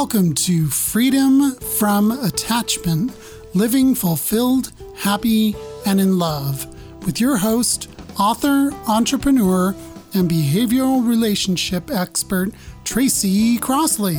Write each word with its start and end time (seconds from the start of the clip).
Welcome 0.00 0.32
to 0.36 0.66
Freedom 0.68 1.52
from 1.56 2.10
Attachment 2.10 3.12
Living 3.54 3.94
Fulfilled, 3.94 4.72
Happy, 4.96 5.54
and 5.84 6.00
in 6.00 6.18
Love 6.18 6.66
with 7.04 7.20
your 7.20 7.36
host, 7.36 7.90
author, 8.18 8.72
entrepreneur, 8.88 9.74
and 10.14 10.28
behavioral 10.28 11.06
relationship 11.06 11.90
expert, 11.90 12.52
Tracy 12.82 13.58
Crossley. 13.58 14.16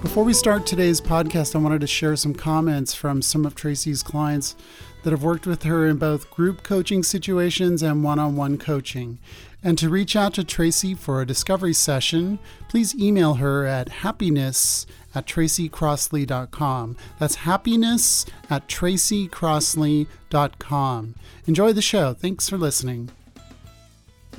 Before 0.00 0.24
we 0.24 0.32
start 0.32 0.66
today's 0.66 1.02
podcast, 1.02 1.54
I 1.54 1.58
wanted 1.58 1.82
to 1.82 1.86
share 1.86 2.16
some 2.16 2.32
comments 2.32 2.94
from 2.94 3.20
some 3.20 3.44
of 3.44 3.54
Tracy's 3.54 4.02
clients 4.02 4.56
that 5.02 5.10
have 5.10 5.22
worked 5.22 5.46
with 5.46 5.64
her 5.64 5.86
in 5.86 5.98
both 5.98 6.30
group 6.30 6.62
coaching 6.62 7.02
situations 7.02 7.82
and 7.82 8.02
one 8.02 8.18
on 8.18 8.34
one 8.34 8.56
coaching. 8.56 9.18
And 9.62 9.76
to 9.78 9.90
reach 9.90 10.16
out 10.16 10.34
to 10.34 10.44
Tracy 10.44 10.94
for 10.94 11.20
a 11.20 11.26
discovery 11.26 11.74
session, 11.74 12.38
please 12.68 12.94
email 12.94 13.34
her 13.34 13.66
at 13.66 13.88
happiness 13.90 14.86
at 15.14 15.26
tracycrossley.com. 15.26 16.96
That's 17.18 17.34
happiness 17.36 18.26
at 18.48 18.66
tracycrossley.com. 18.68 21.14
Enjoy 21.46 21.72
the 21.72 21.82
show. 21.82 22.14
Thanks 22.14 22.48
for 22.48 22.56
listening. 22.56 23.10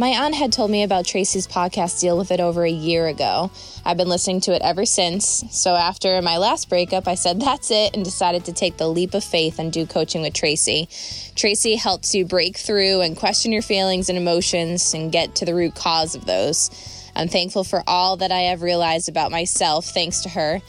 My 0.01 0.25
aunt 0.25 0.33
had 0.33 0.51
told 0.51 0.71
me 0.71 0.81
about 0.81 1.05
Tracy's 1.05 1.45
podcast 1.45 2.01
Deal 2.01 2.17
with 2.17 2.31
It 2.31 2.39
over 2.39 2.65
a 2.65 2.71
year 2.71 3.05
ago. 3.05 3.51
I've 3.85 3.97
been 3.97 4.09
listening 4.09 4.41
to 4.41 4.55
it 4.55 4.63
ever 4.63 4.83
since. 4.83 5.43
So 5.51 5.75
after 5.75 6.19
my 6.23 6.37
last 6.37 6.69
breakup, 6.69 7.07
I 7.07 7.13
said 7.13 7.39
that's 7.39 7.69
it 7.69 7.95
and 7.95 8.03
decided 8.03 8.45
to 8.45 8.51
take 8.51 8.77
the 8.77 8.87
leap 8.87 9.13
of 9.13 9.23
faith 9.23 9.59
and 9.59 9.71
do 9.71 9.85
coaching 9.85 10.23
with 10.23 10.33
Tracy. 10.33 10.89
Tracy 11.35 11.75
helps 11.75 12.15
you 12.15 12.25
break 12.25 12.57
through 12.57 13.01
and 13.01 13.15
question 13.15 13.51
your 13.51 13.61
feelings 13.61 14.09
and 14.09 14.17
emotions 14.17 14.91
and 14.95 15.11
get 15.11 15.35
to 15.35 15.45
the 15.45 15.53
root 15.53 15.75
cause 15.75 16.15
of 16.15 16.25
those. 16.25 16.71
I'm 17.15 17.27
thankful 17.27 17.63
for 17.63 17.83
all 17.85 18.17
that 18.17 18.31
I 18.31 18.49
have 18.49 18.63
realized 18.63 19.07
about 19.07 19.29
myself 19.29 19.85
thanks 19.85 20.21
to 20.21 20.29
her. 20.29 20.61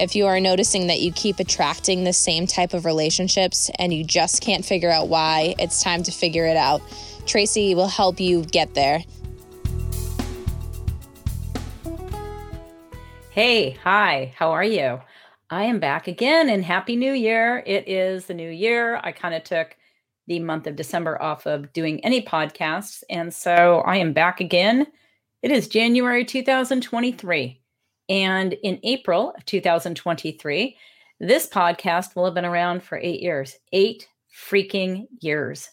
If 0.00 0.16
you 0.16 0.26
are 0.26 0.40
noticing 0.40 0.88
that 0.88 0.98
you 0.98 1.12
keep 1.12 1.38
attracting 1.38 2.02
the 2.02 2.12
same 2.12 2.48
type 2.48 2.74
of 2.74 2.84
relationships 2.84 3.70
and 3.78 3.94
you 3.94 4.02
just 4.02 4.42
can't 4.42 4.64
figure 4.64 4.90
out 4.90 5.06
why, 5.06 5.54
it's 5.60 5.80
time 5.80 6.02
to 6.02 6.10
figure 6.10 6.46
it 6.46 6.56
out. 6.56 6.82
Tracy 7.26 7.74
will 7.74 7.88
help 7.88 8.20
you 8.20 8.44
get 8.44 8.74
there. 8.74 9.04
Hey, 13.30 13.70
hi, 13.70 14.34
how 14.36 14.50
are 14.50 14.64
you? 14.64 15.00
I 15.50 15.64
am 15.64 15.80
back 15.80 16.08
again 16.08 16.48
and 16.48 16.64
Happy 16.64 16.96
New 16.96 17.12
Year. 17.12 17.62
It 17.66 17.88
is 17.88 18.26
the 18.26 18.34
new 18.34 18.50
year. 18.50 19.00
I 19.02 19.12
kind 19.12 19.34
of 19.34 19.44
took 19.44 19.76
the 20.26 20.38
month 20.38 20.66
of 20.66 20.76
December 20.76 21.20
off 21.20 21.46
of 21.46 21.72
doing 21.72 22.04
any 22.04 22.22
podcasts. 22.22 23.02
And 23.10 23.34
so 23.34 23.82
I 23.86 23.96
am 23.96 24.12
back 24.12 24.40
again. 24.40 24.86
It 25.42 25.50
is 25.50 25.68
January 25.68 26.24
2023. 26.24 27.60
And 28.08 28.52
in 28.52 28.78
April 28.82 29.32
of 29.36 29.44
2023, 29.44 30.76
this 31.18 31.48
podcast 31.48 32.14
will 32.14 32.24
have 32.24 32.34
been 32.34 32.44
around 32.44 32.82
for 32.82 32.98
eight 32.98 33.20
years. 33.20 33.56
Eight 33.72 34.08
freaking 34.32 35.06
years. 35.20 35.70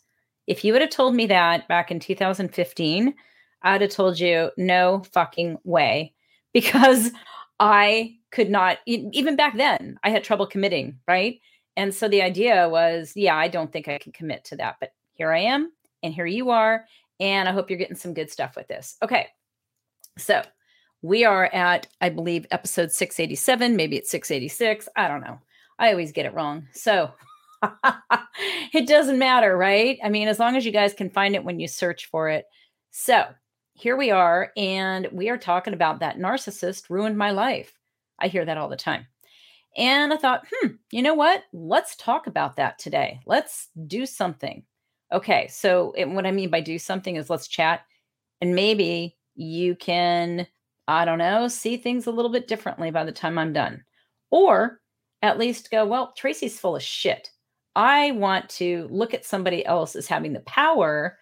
If 0.48 0.64
you 0.64 0.73
would 0.73 0.81
have 0.81 0.92
told 0.92 1.14
me 1.14 1.28
that 1.28 1.67
back 1.67 1.92
in 1.92 2.00
2015, 2.00 3.14
I'd 3.62 3.81
have 3.81 3.92
told 3.92 4.20
you 4.20 4.52
no 4.58 5.04
fucking 5.12 5.58
way 5.64 6.14
because 6.54 7.12
I 7.59 8.16
could 8.31 8.50
not, 8.50 8.80
even 8.86 9.36
back 9.36 9.58
then, 9.58 10.00
I 10.04 10.09
had 10.09 10.23
trouble 10.23 10.48
committing, 10.48 11.00
right? 11.08 11.39
And 11.76 11.94
so 11.94 12.08
the 12.08 12.22
idea 12.22 12.67
was, 12.70 13.14
yeah, 13.16 13.36
I 13.36 13.48
don't 13.48 13.72
think 13.72 13.88
I 13.88 14.00
can 14.00 14.12
commit 14.12 14.44
to 14.45 14.56
that. 14.58 14.78
But 14.80 14.94
here 15.14 15.31
I 15.31 15.39
am, 15.39 15.72
and 16.02 16.14
here 16.14 16.26
you 16.26 16.50
are. 16.50 16.86
And 17.20 17.48
I 17.48 17.52
hope 17.52 17.70
you're 17.70 17.80
getting 17.80 17.95
some 17.95 18.14
good 18.14 18.32
stuff 18.32 18.56
with 18.56 18.67
this. 18.67 18.98
Okay. 19.02 19.28
So 20.17 20.42
we 21.02 21.26
are 21.26 21.45
at, 21.45 21.88
I 22.02 22.10
believe, 22.10 22.45
episode 22.52 22.92
687. 22.92 23.76
Maybe 23.76 23.98
it's 23.98 24.10
686. 24.10 24.89
I 24.95 25.08
don't 25.08 25.22
know. 25.22 25.39
I 25.80 25.92
always 25.92 26.11
get 26.11 26.26
it 26.26 26.33
wrong. 26.33 26.67
So 26.73 27.11
it 28.73 28.88
doesn't 28.88 29.20
matter, 29.20 29.58
right? 29.58 30.00
I 30.04 30.10
mean, 30.10 30.28
as 30.28 30.40
long 30.40 30.56
as 30.56 30.66
you 30.66 30.72
guys 30.72 30.94
can 30.94 31.10
find 31.10 31.36
it 31.36 31.44
when 31.44 31.60
you 31.60 31.68
search 31.68 32.06
for 32.08 32.30
it. 32.30 32.45
So 32.92 33.26
here 33.73 33.95
we 33.95 34.10
are, 34.12 34.52
and 34.58 35.08
we 35.12 35.30
are 35.30 35.38
talking 35.38 35.73
about 35.73 36.00
that 36.00 36.17
narcissist 36.17 36.90
ruined 36.90 37.17
my 37.17 37.32
life. 37.32 37.73
I 38.20 38.28
hear 38.28 38.44
that 38.46 38.58
all 38.58 38.70
the 38.70 38.76
time. 38.76 39.06
And 39.78 40.12
I 40.12 40.17
thought, 40.17 40.48
hmm, 40.52 40.70
you 40.92 41.04
know 41.04 41.14
what? 41.14 41.44
Let's 41.54 41.96
talk 41.96 42.26
about 42.26 42.56
that 42.56 42.80
today. 42.80 43.20
Let's 43.28 43.67
do 43.86 44.08
something. 44.08 44.64
Okay. 45.14 45.48
So, 45.50 45.94
it, 45.96 46.10
what 46.10 46.26
I 46.26 46.32
mean 46.32 46.50
by 46.50 46.62
do 46.62 46.80
something 46.80 47.16
is 47.16 47.30
let's 47.30 47.48
chat, 47.48 47.82
and 48.42 48.56
maybe 48.56 49.16
you 49.36 49.76
can, 49.76 50.48
I 50.88 51.06
don't 51.06 51.20
know, 51.20 51.48
see 51.48 51.78
things 51.78 52.08
a 52.08 52.12
little 52.12 52.32
bit 52.32 52.48
differently 52.48 52.90
by 52.90 53.04
the 53.04 53.12
time 53.12 53.38
I'm 53.38 53.54
done. 53.54 53.84
Or 54.32 54.82
at 55.22 55.38
least 55.38 55.72
go, 55.72 55.86
well, 55.86 56.14
Tracy's 56.17 56.60
full 56.60 56.76
of 56.76 56.84
shit. 56.84 57.30
I 57.77 58.10
want 58.11 58.49
to 58.49 58.88
look 58.89 59.14
at 59.14 59.23
somebody 59.23 59.64
else 59.64 59.95
as 59.95 60.08
having 60.08 60.33
the 60.33 60.39
power 60.42 61.20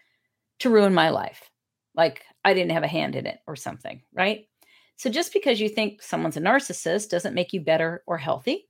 to 0.59 0.69
ruin 0.69 0.93
my 0.93 1.09
life. 1.09 1.51
Like 1.95 2.23
I 2.45 2.53
didn't 2.53 2.71
have 2.71 2.83
a 2.83 2.87
hand 2.87 3.17
in 3.17 3.25
it 3.25 3.39
or 3.45 3.57
something, 3.57 4.01
right? 4.13 4.47
So 4.95 5.09
just 5.09 5.33
because 5.33 5.59
you 5.59 5.67
think 5.67 6.01
someone's 6.01 6.37
a 6.37 6.41
narcissist 6.41 7.09
doesn't 7.09 7.35
make 7.35 7.51
you 7.51 7.59
better 7.59 8.03
or 8.07 8.17
healthy. 8.17 8.69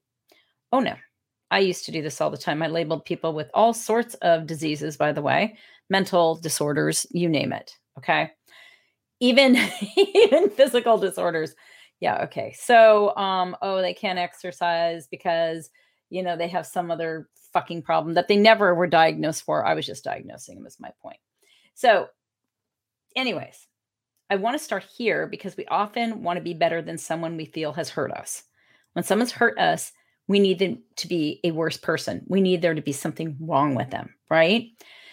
Oh 0.71 0.79
no. 0.79 0.95
I 1.51 1.59
used 1.59 1.85
to 1.85 1.91
do 1.91 2.01
this 2.01 2.19
all 2.19 2.31
the 2.31 2.37
time. 2.37 2.63
I 2.63 2.67
labeled 2.67 3.05
people 3.05 3.33
with 3.33 3.51
all 3.53 3.71
sorts 3.71 4.15
of 4.15 4.47
diseases, 4.47 4.97
by 4.97 5.11
the 5.11 5.21
way, 5.21 5.55
mental 5.87 6.37
disorders, 6.37 7.05
you 7.11 7.29
name 7.29 7.53
it. 7.53 7.71
Okay. 7.99 8.31
Even 9.19 9.57
even 9.95 10.49
physical 10.49 10.97
disorders. 10.97 11.53
Yeah, 11.99 12.23
okay. 12.23 12.55
So 12.57 13.15
um, 13.15 13.55
oh, 13.61 13.83
they 13.83 13.93
can't 13.93 14.17
exercise 14.17 15.07
because 15.07 15.69
you 16.09 16.23
know 16.23 16.35
they 16.35 16.47
have 16.47 16.65
some 16.65 16.89
other 16.89 17.29
fucking 17.55 17.81
problem 17.81 18.15
that 18.15 18.27
they 18.27 18.35
never 18.35 18.75
were 18.75 18.85
diagnosed 18.85 19.43
for. 19.43 19.65
I 19.65 19.73
was 19.73 19.85
just 19.85 20.03
diagnosing 20.03 20.57
them, 20.57 20.67
is 20.67 20.77
my 20.77 20.91
point. 21.01 21.19
So, 21.73 22.07
anyways, 23.15 23.65
I 24.29 24.35
want 24.35 24.57
to 24.57 24.63
start 24.63 24.83
here 24.83 25.25
because 25.25 25.55
we 25.55 25.65
often 25.67 26.21
want 26.21 26.35
to 26.37 26.43
be 26.43 26.53
better 26.53 26.81
than 26.81 26.97
someone 26.97 27.37
we 27.37 27.45
feel 27.45 27.71
has 27.71 27.89
hurt 27.89 28.11
us. 28.11 28.43
When 28.91 29.05
someone's 29.05 29.31
hurt 29.31 29.57
us, 29.57 29.93
we 30.27 30.39
need 30.39 30.59
them 30.59 30.83
to 30.97 31.07
be 31.07 31.39
a 31.45 31.51
worse 31.51 31.77
person. 31.77 32.25
We 32.27 32.41
need 32.41 32.61
there 32.61 32.73
to 32.73 32.81
be 32.81 32.91
something 32.91 33.37
wrong 33.39 33.73
with 33.73 33.89
them, 33.89 34.13
right? 34.29 34.67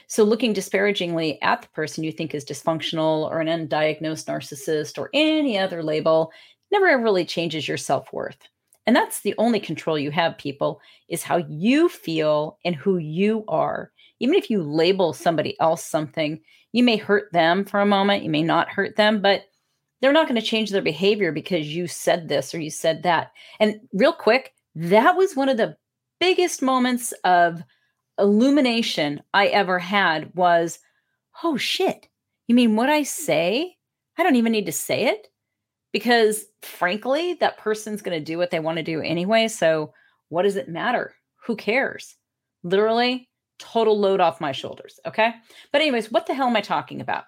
So, 0.08 0.24
looking 0.24 0.52
disparagingly 0.52 1.40
at 1.42 1.62
the 1.62 1.68
person 1.68 2.02
you 2.02 2.10
think 2.10 2.34
is 2.34 2.44
dysfunctional 2.44 3.30
or 3.30 3.40
an 3.40 3.46
undiagnosed 3.46 4.26
narcissist 4.26 4.98
or 4.98 5.10
any 5.14 5.58
other 5.58 5.82
label 5.82 6.32
never 6.72 6.98
really 6.98 7.24
changes 7.24 7.68
your 7.68 7.76
self 7.76 8.12
worth. 8.12 8.48
And 8.86 8.96
that's 8.96 9.20
the 9.20 9.34
only 9.38 9.60
control 9.60 9.98
you 9.98 10.10
have, 10.10 10.38
people, 10.38 10.80
is 11.08 11.22
how 11.22 11.36
you 11.48 11.88
feel 11.88 12.58
and 12.64 12.74
who 12.74 12.98
you 12.98 13.44
are. 13.48 13.92
Even 14.18 14.34
if 14.34 14.50
you 14.50 14.62
label 14.62 15.12
somebody 15.12 15.58
else 15.60 15.84
something, 15.84 16.40
you 16.72 16.82
may 16.82 16.96
hurt 16.96 17.32
them 17.32 17.64
for 17.64 17.80
a 17.80 17.86
moment, 17.86 18.24
you 18.24 18.30
may 18.30 18.42
not 18.42 18.68
hurt 18.68 18.96
them, 18.96 19.20
but 19.20 19.44
they're 20.00 20.12
not 20.12 20.26
going 20.26 20.40
to 20.40 20.46
change 20.46 20.70
their 20.70 20.82
behavior 20.82 21.30
because 21.30 21.74
you 21.74 21.86
said 21.86 22.28
this 22.28 22.54
or 22.54 22.60
you 22.60 22.70
said 22.70 23.04
that. 23.04 23.30
And 23.60 23.80
real 23.92 24.12
quick, 24.12 24.52
that 24.74 25.16
was 25.16 25.36
one 25.36 25.48
of 25.48 25.58
the 25.58 25.76
biggest 26.18 26.60
moments 26.60 27.12
of 27.24 27.62
illumination 28.18 29.22
I 29.32 29.46
ever 29.48 29.78
had 29.78 30.34
was, 30.34 30.80
oh 31.44 31.56
shit. 31.56 32.08
You 32.48 32.56
mean 32.56 32.74
what 32.74 32.88
I 32.88 33.04
say? 33.04 33.76
I 34.18 34.22
don't 34.24 34.36
even 34.36 34.52
need 34.52 34.66
to 34.66 34.72
say 34.72 35.04
it 35.04 35.28
because 35.92 36.46
frankly, 36.62 37.34
that 37.34 37.58
person's 37.58 38.02
going 38.02 38.18
to 38.18 38.24
do 38.24 38.38
what 38.38 38.50
they 38.50 38.60
want 38.60 38.78
to 38.78 38.82
do 38.82 39.00
anyway. 39.00 39.48
So, 39.48 39.92
what 40.28 40.42
does 40.42 40.56
it 40.56 40.68
matter? 40.68 41.14
Who 41.46 41.56
cares? 41.56 42.16
Literally, 42.62 43.28
total 43.58 43.98
load 43.98 44.20
off 44.20 44.40
my 44.40 44.52
shoulders. 44.52 44.98
Okay. 45.06 45.32
But, 45.70 45.80
anyways, 45.80 46.10
what 46.10 46.26
the 46.26 46.34
hell 46.34 46.48
am 46.48 46.56
I 46.56 46.62
talking 46.62 47.00
about? 47.00 47.24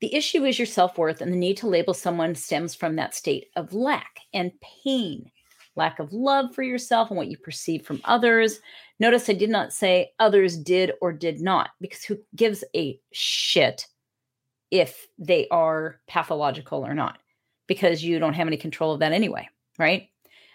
The 0.00 0.14
issue 0.14 0.44
is 0.44 0.58
your 0.58 0.66
self 0.66 0.98
worth, 0.98 1.22
and 1.22 1.32
the 1.32 1.36
need 1.36 1.56
to 1.58 1.68
label 1.68 1.94
someone 1.94 2.34
stems 2.34 2.74
from 2.74 2.96
that 2.96 3.14
state 3.14 3.46
of 3.56 3.72
lack 3.72 4.20
and 4.34 4.52
pain, 4.84 5.30
lack 5.74 5.98
of 5.98 6.12
love 6.12 6.54
for 6.54 6.62
yourself 6.62 7.10
and 7.10 7.16
what 7.16 7.28
you 7.28 7.38
perceive 7.38 7.86
from 7.86 8.02
others. 8.04 8.60
Notice 9.00 9.28
I 9.30 9.32
did 9.32 9.50
not 9.50 9.72
say 9.72 10.12
others 10.18 10.58
did 10.58 10.92
or 11.00 11.12
did 11.12 11.40
not, 11.40 11.70
because 11.80 12.04
who 12.04 12.18
gives 12.34 12.62
a 12.74 13.00
shit 13.12 13.86
if 14.70 15.06
they 15.18 15.48
are 15.48 16.00
pathological 16.06 16.84
or 16.84 16.92
not? 16.92 17.18
Because 17.66 18.04
you 18.04 18.18
don't 18.18 18.34
have 18.34 18.46
any 18.46 18.56
control 18.56 18.92
of 18.92 19.00
that 19.00 19.12
anyway, 19.12 19.48
right? 19.78 20.08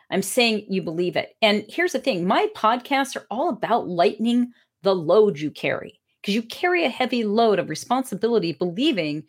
I'm 0.09 0.21
saying 0.21 0.65
you 0.69 0.81
believe 0.81 1.15
it. 1.15 1.35
And 1.41 1.65
here's 1.69 1.93
the 1.93 1.99
thing 1.99 2.27
my 2.27 2.47
podcasts 2.55 3.15
are 3.15 3.25
all 3.31 3.49
about 3.49 3.87
lightening 3.87 4.51
the 4.83 4.95
load 4.95 5.39
you 5.39 5.51
carry 5.51 5.99
because 6.21 6.35
you 6.35 6.43
carry 6.43 6.85
a 6.85 6.89
heavy 6.89 7.23
load 7.23 7.59
of 7.59 7.69
responsibility, 7.69 8.51
believing 8.53 9.23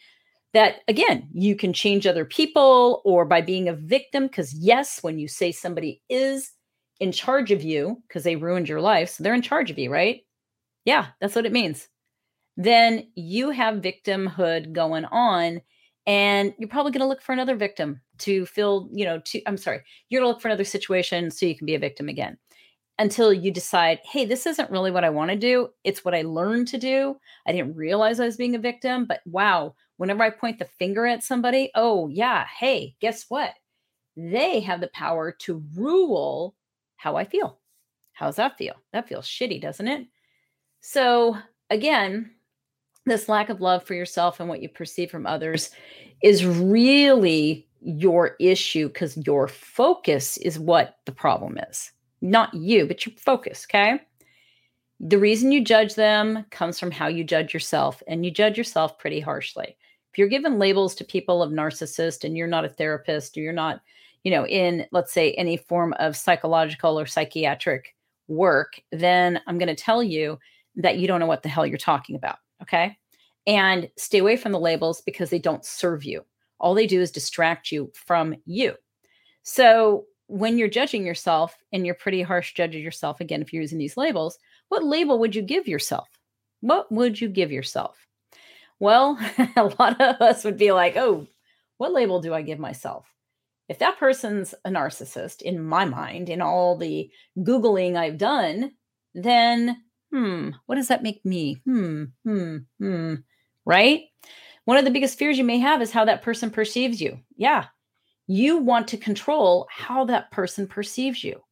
that, 0.53 0.81
again, 0.89 1.29
you 1.33 1.57
can 1.57 1.73
change 1.73 2.07
other 2.07 2.25
people 2.25 3.01
or 3.05 3.25
by 3.25 3.41
being 3.41 3.69
a 3.69 3.75
victim. 3.75 4.27
Because, 4.27 4.53
yes, 4.55 5.03
when 5.03 5.19
you 5.19 5.29
say 5.29 5.53
somebody 5.53 6.03
is 6.09 6.53
in 7.01 7.13
charge 7.13 7.51
of 7.51 7.63
you 7.63 8.03
because 8.07 8.25
they 8.25 8.37
ruined 8.37 8.69
your 8.69 8.81
life, 8.81 9.09
so 9.09 9.23
they're 9.23 9.35
in 9.35 9.43
charge 9.43 9.71
of 9.71 9.79
you, 9.79 9.91
right? 9.91 10.21
Yeah, 10.85 11.09
that's 11.21 11.35
what 11.35 11.47
it 11.47 11.53
means. 11.53 11.89
Then 12.57 13.07
you 13.15 13.51
have 13.51 13.77
victimhood 13.77 14.73
going 14.73 15.07
on 15.07 15.63
and 16.07 16.55
you're 16.59 16.69
probably 16.69 16.93
going 16.93 17.01
to 17.01 17.09
look 17.09 17.23
for 17.23 17.33
another 17.33 17.57
victim 17.57 18.01
to 18.19 18.47
feel, 18.47 18.89
you 18.93 19.05
know, 19.05 19.21
to 19.21 19.43
I'm 19.47 19.57
sorry, 19.57 19.83
you're 20.09 20.21
going 20.21 20.29
to 20.29 20.33
look 20.33 20.43
for 20.43 20.49
another 20.49 20.65
situation 20.65 21.31
so 21.31 21.47
you 21.47 21.57
can 21.57 21.67
be 21.67 21.75
a 21.75 21.81
victim 21.81 22.09
again 22.09 22.39
until 22.99 23.33
you 23.33 23.51
decide, 23.51 24.01
hey, 24.05 24.25
this 24.25 24.47
isn't 24.47 24.71
really 24.71 24.91
what 24.91 25.05
I 25.05 25.11
want 25.11 25.31
to 25.31 25.37
do. 25.37 25.69
It's 25.85 26.05
what 26.05 26.15
I 26.15 26.23
learned 26.23 26.69
to 26.69 26.79
do. 26.79 27.17
I 27.47 27.53
didn't 27.53 27.77
realize 27.77 28.21
I 28.21 28.27
was 28.27 28.37
being 28.37 28.55
a 28.55 28.61
victim, 28.61 29.07
but 29.07 29.21
wow, 29.27 29.75
whenever 29.97 30.23
I 30.23 30.31
point 30.31 30.59
the 30.59 30.69
finger 30.79 31.07
at 31.07 31.23
somebody, 31.23 31.71
oh, 31.75 32.09
yeah, 32.09 32.47
hey, 32.59 32.95
guess 33.01 33.27
what? 33.29 33.55
They 34.17 34.61
have 34.61 34.81
the 34.81 34.89
power 34.89 35.33
to 35.41 35.65
rule 35.75 36.55
how 36.97 37.17
I 37.17 37.25
feel. 37.25 37.59
How's 38.13 38.37
that 38.37 38.59
feel? 38.59 38.75
That 38.93 39.09
feels 39.09 39.27
shitty, 39.27 39.61
doesn't 39.61 39.89
it? 39.89 40.07
So, 40.81 41.37
again, 41.71 42.33
this 43.07 43.29
lack 43.29 43.49
of 43.49 43.61
love 43.61 43.85
for 43.85 43.95
yourself 43.95 44.41
and 44.41 44.49
what 44.49 44.63
you 44.63 44.69
perceive 44.69 45.11
from 45.11 45.27
others 45.27 45.71
is 46.23 46.47
really 46.47 47.67
your 47.81 48.37
issue 48.39 48.89
because 48.89 49.17
your 49.27 49.49
focus 49.49 50.37
is 50.39 50.59
what 50.59 50.99
the 51.05 51.13
problem 51.13 51.59
is 51.69 51.93
not 52.23 52.55
you, 52.55 52.87
but 52.87 53.05
your 53.05 53.15
focus, 53.17 53.67
okay? 53.69 54.01
The 55.01 55.19
reason 55.19 55.51
you 55.51 55.63
judge 55.63 55.97
them 55.97 56.47
comes 56.51 56.79
from 56.79 56.93
how 56.93 57.09
you 57.09 57.25
judge 57.25 57.53
yourself, 57.53 58.03
and 58.07 58.25
you 58.25 58.31
judge 58.31 58.57
yourself 58.57 58.99
pretty 58.99 59.21
harshly. 59.21 59.77
If 60.13 60.19
you're 60.19 60.29
given 60.29 60.59
labels 60.59 60.95
to 60.97 61.05
people 61.05 61.43
of 61.43 61.51
narcissist 61.51 62.23
and 62.23 62.37
you're 62.37 62.47
not 62.47 62.65
a 62.65 62.69
therapist 62.69 63.37
or 63.37 63.41
you're 63.41 63.53
not, 63.53 63.81
you 64.23 64.31
know, 64.31 64.47
in, 64.47 64.87
let's 64.93 65.13
say, 65.13 65.33
any 65.33 65.57
form 65.57 65.95
of 65.95 66.17
psychological 66.17 66.99
or 66.99 67.07
psychiatric 67.07 67.97
work, 68.29 68.81
then 68.93 69.41
I'm 69.47 69.59
going 69.59 69.69
to 69.69 69.75
tell 69.75 70.03
you 70.03 70.39
that 70.77 70.99
you 70.99 71.09
don't 71.09 71.19
know 71.19 71.27
what 71.27 71.43
the 71.43 71.49
hell 71.49 71.67
you're 71.67 71.79
talking 71.79 72.15
about, 72.15 72.37
okay? 72.63 72.97
And 73.47 73.91
stay 73.97 74.19
away 74.19 74.37
from 74.37 74.53
the 74.53 74.61
labels 74.61 75.03
because 75.03 75.31
they 75.31 75.39
don't 75.39 75.65
serve 75.65 76.05
you. 76.05 76.25
All 76.61 76.75
they 76.75 76.87
do 76.87 77.01
is 77.01 77.11
distract 77.11 77.73
you 77.73 77.91
from 77.95 78.37
you. 78.45 78.75
So 79.43 80.05
when 80.33 80.57
you're 80.57 80.69
judging 80.69 81.05
yourself 81.05 81.55
and 81.75 81.85
you're 81.85 81.95
pretty 81.95 82.23
harsh 82.23 82.55
judge 82.55 82.75
yourself 82.75 83.21
again 83.21 83.43
if 83.43 83.53
you're 83.53 83.61
using 83.61 83.77
these 83.77 83.99
labels 83.99 84.39
what 84.71 84.83
label 84.83 85.19
would 85.19 85.35
you 85.35 85.43
give 85.43 85.69
yourself 85.69 86.09
what 86.61 86.91
would 86.91 87.21
you 87.21 87.29
give 87.29 87.53
yourself 87.53 88.07
well 88.81 89.19
a 89.57 89.65
lot 89.79 90.01
of 90.01 90.23
us 90.23 90.43
would 90.43 90.57
be 90.57 90.73
like 90.73 90.97
oh 90.97 91.27
what 91.77 91.93
label 91.93 92.19
do 92.19 92.33
i 92.33 92.41
give 92.41 92.59
myself 92.59 93.13
if 93.69 93.79
that 93.79 93.99
person's 93.99 94.55
a 94.65 94.71
narcissist 94.71 95.43
in 95.43 95.63
my 95.63 95.85
mind 95.85 96.31
in 96.31 96.41
all 96.41 96.79
the 96.79 97.11
googling 97.37 97.97
i've 97.97 98.17
done 98.17 98.73
then 99.15 99.77
hmm 100.13 100.51
what 100.67 100.75
does 100.77 100.89
that 100.89 101.03
make 101.03 101.25
me 101.25 101.61
hmm 101.65 102.05
hmm 102.25 102.59
hmm 102.79 103.15
right 103.65 104.03
one 104.65 104.77
of 104.77 104.85
the 104.85 104.91
biggest 104.91 105.19
fears 105.19 105.39
you 105.39 105.45
may 105.45 105.59
have 105.59 105.83
is 105.83 105.91
how 105.93 106.05
that 106.05 106.23
person 106.23 106.51
perceives 106.51 107.01
you 107.01 107.19
yeah 107.37 107.67
you 108.27 108.59
want 108.59 108.89
to 108.89 108.97
control 108.97 109.67
how 109.71 110.05
that 110.07 110.31
person 110.31 110.67
perceives 110.67 111.25
you. 111.25 111.43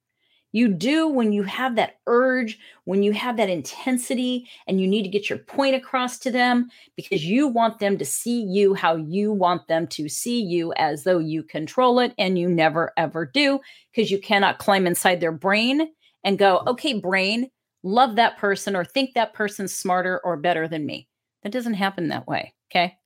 You 0.52 0.68
do 0.68 1.06
when 1.08 1.32
you 1.32 1.44
have 1.44 1.76
that 1.76 1.96
urge, 2.06 2.58
when 2.84 3.02
you 3.04 3.12
have 3.12 3.36
that 3.36 3.50
intensity, 3.50 4.48
and 4.66 4.80
you 4.80 4.88
need 4.88 5.02
to 5.02 5.08
get 5.08 5.30
your 5.30 5.38
point 5.38 5.76
across 5.76 6.18
to 6.20 6.30
them 6.30 6.68
because 6.96 7.24
you 7.24 7.46
want 7.46 7.78
them 7.78 7.98
to 7.98 8.04
see 8.04 8.42
you 8.42 8.74
how 8.74 8.96
you 8.96 9.32
want 9.32 9.68
them 9.68 9.86
to 9.88 10.08
see 10.08 10.40
you 10.42 10.72
as 10.76 11.04
though 11.04 11.18
you 11.18 11.42
control 11.44 12.00
it. 12.00 12.14
And 12.18 12.38
you 12.38 12.48
never 12.48 12.92
ever 12.96 13.26
do 13.26 13.60
because 13.94 14.10
you 14.10 14.18
cannot 14.18 14.58
climb 14.58 14.86
inside 14.86 15.20
their 15.20 15.32
brain 15.32 15.88
and 16.24 16.38
go, 16.38 16.62
okay, 16.66 16.94
brain, 16.98 17.48
love 17.82 18.16
that 18.16 18.38
person 18.38 18.76
or 18.76 18.84
think 18.84 19.14
that 19.14 19.34
person's 19.34 19.74
smarter 19.74 20.20
or 20.24 20.36
better 20.36 20.68
than 20.68 20.86
me. 20.86 21.08
That 21.42 21.52
doesn't 21.52 21.74
happen 21.74 22.08
that 22.08 22.26
way. 22.26 22.54
Okay. 22.70 22.96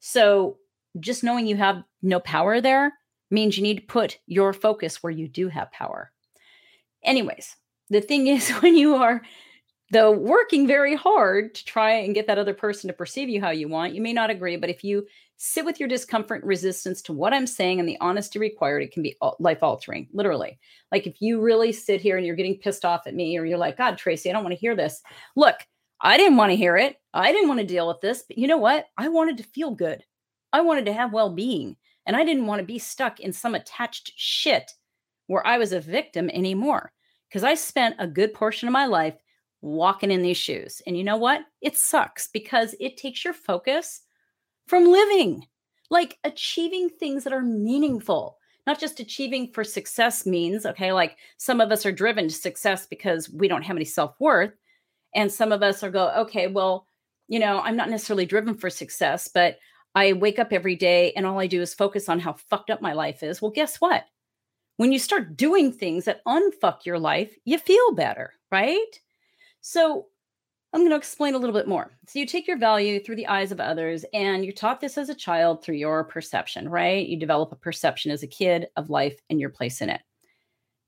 So 0.00 0.58
just 1.00 1.24
knowing 1.24 1.46
you 1.46 1.56
have 1.56 1.82
no 2.02 2.20
power 2.20 2.60
there 2.60 2.92
means 3.30 3.56
you 3.56 3.62
need 3.62 3.78
to 3.78 3.86
put 3.86 4.18
your 4.26 4.52
focus 4.52 5.02
where 5.02 5.12
you 5.12 5.28
do 5.28 5.48
have 5.48 5.72
power. 5.72 6.12
Anyways, 7.02 7.56
the 7.88 8.00
thing 8.00 8.26
is, 8.26 8.50
when 8.60 8.76
you 8.76 8.96
are 8.96 9.22
though 9.92 10.10
working 10.10 10.66
very 10.66 10.94
hard 10.94 11.54
to 11.54 11.64
try 11.66 11.92
and 11.92 12.14
get 12.14 12.26
that 12.26 12.38
other 12.38 12.54
person 12.54 12.88
to 12.88 12.94
perceive 12.94 13.28
you 13.28 13.42
how 13.42 13.50
you 13.50 13.68
want, 13.68 13.94
you 13.94 14.00
may 14.00 14.14
not 14.14 14.30
agree, 14.30 14.56
but 14.56 14.70
if 14.70 14.82
you 14.82 15.06
sit 15.36 15.66
with 15.66 15.78
your 15.78 15.88
discomfort 15.88 16.42
resistance 16.44 17.02
to 17.02 17.12
what 17.12 17.34
I'm 17.34 17.46
saying 17.46 17.78
and 17.78 17.86
the 17.86 17.98
honesty 18.00 18.38
required, 18.38 18.82
it 18.82 18.90
can 18.90 19.02
be 19.02 19.14
life 19.38 19.62
altering, 19.62 20.08
literally. 20.14 20.58
Like 20.90 21.06
if 21.06 21.20
you 21.20 21.42
really 21.42 21.72
sit 21.72 22.00
here 22.00 22.16
and 22.16 22.24
you're 22.24 22.36
getting 22.36 22.56
pissed 22.56 22.86
off 22.86 23.06
at 23.06 23.14
me, 23.14 23.36
or 23.36 23.44
you're 23.44 23.58
like, 23.58 23.76
God, 23.76 23.98
Tracy, 23.98 24.30
I 24.30 24.32
don't 24.32 24.44
want 24.44 24.54
to 24.54 24.60
hear 24.60 24.74
this. 24.74 25.02
Look, 25.36 25.56
I 26.00 26.16
didn't 26.16 26.38
want 26.38 26.52
to 26.52 26.56
hear 26.56 26.78
it. 26.78 26.96
I 27.12 27.30
didn't 27.30 27.48
want 27.48 27.60
to 27.60 27.66
deal 27.66 27.86
with 27.86 28.00
this, 28.00 28.24
but 28.26 28.38
you 28.38 28.48
know 28.48 28.56
what? 28.56 28.86
I 28.96 29.08
wanted 29.08 29.36
to 29.38 29.44
feel 29.44 29.72
good. 29.72 30.02
I 30.54 30.62
wanted 30.62 30.86
to 30.86 30.94
have 30.94 31.12
well 31.12 31.34
being. 31.34 31.76
And 32.06 32.16
I 32.16 32.24
didn't 32.24 32.46
want 32.46 32.60
to 32.60 32.66
be 32.66 32.78
stuck 32.78 33.20
in 33.20 33.32
some 33.32 33.54
attached 33.54 34.12
shit 34.16 34.72
where 35.26 35.46
I 35.46 35.58
was 35.58 35.72
a 35.72 35.80
victim 35.80 36.30
anymore. 36.30 36.92
Because 37.28 37.44
I 37.44 37.54
spent 37.54 37.96
a 37.98 38.06
good 38.06 38.34
portion 38.34 38.68
of 38.68 38.72
my 38.72 38.86
life 38.86 39.14
walking 39.62 40.10
in 40.10 40.22
these 40.22 40.36
shoes. 40.36 40.82
And 40.86 40.98
you 40.98 41.04
know 41.04 41.16
what? 41.16 41.42
It 41.60 41.76
sucks 41.76 42.28
because 42.28 42.74
it 42.80 42.96
takes 42.96 43.24
your 43.24 43.32
focus 43.32 44.02
from 44.66 44.86
living, 44.86 45.46
like 45.90 46.18
achieving 46.24 46.90
things 46.90 47.24
that 47.24 47.32
are 47.32 47.42
meaningful, 47.42 48.38
not 48.66 48.80
just 48.80 49.00
achieving 49.00 49.52
for 49.52 49.64
success 49.64 50.26
means, 50.26 50.66
okay, 50.66 50.92
like 50.92 51.16
some 51.38 51.60
of 51.60 51.70
us 51.70 51.86
are 51.86 51.92
driven 51.92 52.28
to 52.28 52.34
success 52.34 52.86
because 52.86 53.30
we 53.30 53.48
don't 53.48 53.62
have 53.62 53.76
any 53.76 53.84
self 53.84 54.14
worth. 54.20 54.52
And 55.14 55.32
some 55.32 55.52
of 55.52 55.62
us 55.62 55.82
are 55.82 55.90
go, 55.90 56.10
okay, 56.18 56.48
well, 56.48 56.86
you 57.28 57.38
know, 57.38 57.60
I'm 57.60 57.76
not 57.76 57.90
necessarily 57.90 58.26
driven 58.26 58.54
for 58.54 58.68
success, 58.68 59.28
but 59.32 59.58
I 59.94 60.14
wake 60.14 60.38
up 60.38 60.52
every 60.52 60.76
day 60.76 61.12
and 61.12 61.26
all 61.26 61.38
I 61.38 61.46
do 61.46 61.60
is 61.60 61.74
focus 61.74 62.08
on 62.08 62.18
how 62.18 62.32
fucked 62.32 62.70
up 62.70 62.80
my 62.80 62.94
life 62.94 63.22
is. 63.22 63.40
Well, 63.40 63.50
guess 63.50 63.76
what? 63.76 64.04
When 64.78 64.90
you 64.90 64.98
start 64.98 65.36
doing 65.36 65.70
things 65.70 66.06
that 66.06 66.24
unfuck 66.26 66.84
your 66.84 66.98
life, 66.98 67.36
you 67.44 67.58
feel 67.58 67.92
better, 67.92 68.32
right? 68.50 68.98
So 69.62 70.06
I'm 70.72 70.80
going 70.80 70.90
to 70.90 70.96
explain 70.96 71.34
a 71.34 71.38
little 71.38 71.54
bit 71.54 71.68
more. 71.68 71.92
So 72.06 72.18
you 72.18 72.26
take 72.26 72.46
your 72.46 72.58
value 72.58 73.02
through 73.02 73.16
the 73.16 73.26
eyes 73.26 73.52
of 73.52 73.60
others, 73.60 74.04
and 74.12 74.44
you're 74.44 74.52
taught 74.52 74.80
this 74.80 74.98
as 74.98 75.08
a 75.08 75.14
child 75.14 75.62
through 75.62 75.76
your 75.76 76.04
perception, 76.04 76.68
right? 76.68 77.06
You 77.06 77.18
develop 77.18 77.52
a 77.52 77.56
perception 77.56 78.10
as 78.10 78.22
a 78.22 78.28
kid 78.28 78.66
of 78.76 78.90
life 78.90 79.18
and 79.30 79.40
your 79.40 79.50
place 79.50 79.80
in 79.80 79.88
it. 79.88 80.00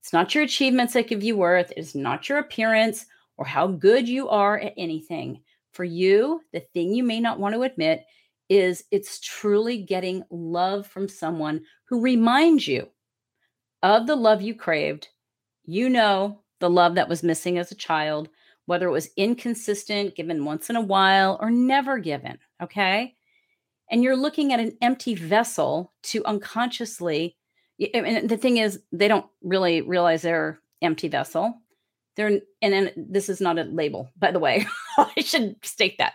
It's 0.01 0.13
not 0.13 0.35
your 0.35 0.45
achievements 0.45 0.93
that 0.95 1.09
give 1.09 1.23
you 1.23 1.37
worth, 1.37 1.71
it 1.71 1.79
is 1.79 1.95
not 1.95 2.29
your 2.29 2.39
appearance 2.39 3.07
or 3.37 3.45
how 3.45 3.67
good 3.67 4.09
you 4.09 4.29
are 4.29 4.59
at 4.59 4.75
anything. 4.77 5.41
For 5.73 5.85
you, 5.85 6.41
the 6.53 6.61
thing 6.61 6.95
you 6.95 7.03
may 7.03 7.21
not 7.21 7.41
want 7.41 7.55
to 7.55 7.63
admit 7.63 8.05
is 8.49 8.85
it's 8.91 9.21
truly 9.21 9.83
getting 9.83 10.23
love 10.31 10.87
from 10.87 11.09
someone 11.09 11.63
who 11.89 12.01
reminds 12.01 12.69
you 12.69 12.89
of 13.83 14.07
the 14.07 14.17
love 14.17 14.43
you 14.43 14.55
craved. 14.55 15.09
You 15.65 15.89
know 15.89 16.43
the 16.61 16.71
love 16.71 16.95
that 16.95 17.09
was 17.09 17.23
missing 17.23 17.59
as 17.59 17.73
a 17.73 17.77
child, 17.77 18.29
whether 18.67 18.89
it 18.89 18.93
was 18.93 19.11
inconsistent, 19.17 20.15
given 20.15 20.45
once 20.45 20.71
in 20.71 20.77
a 20.77 20.81
while, 20.81 21.39
or 21.41 21.51
never 21.51 21.99
given. 21.99 22.39
Okay. 22.63 23.15
And 23.91 24.03
you're 24.03 24.17
looking 24.17 24.53
at 24.53 24.61
an 24.61 24.77
empty 24.81 25.15
vessel 25.15 25.93
to 26.05 26.25
unconsciously. 26.25 27.37
And 27.93 28.29
the 28.29 28.37
thing 28.37 28.57
is, 28.57 28.81
they 28.93 29.09
don't 29.09 29.27
really 29.43 29.83
realize 29.83 30.23
they're 30.23 30.61
empty 30.81 31.09
vessel. 31.09 31.61
They're, 32.17 32.41
and 32.63 32.93
this 32.97 33.29
is 33.29 33.41
not 33.41 33.59
a 33.59 33.65
label, 33.65 34.11
by 34.17 34.31
the 34.31 34.39
way. 34.39 34.67
I 34.99 35.21
should 35.21 35.57
state 35.65 35.99
that 35.99 36.15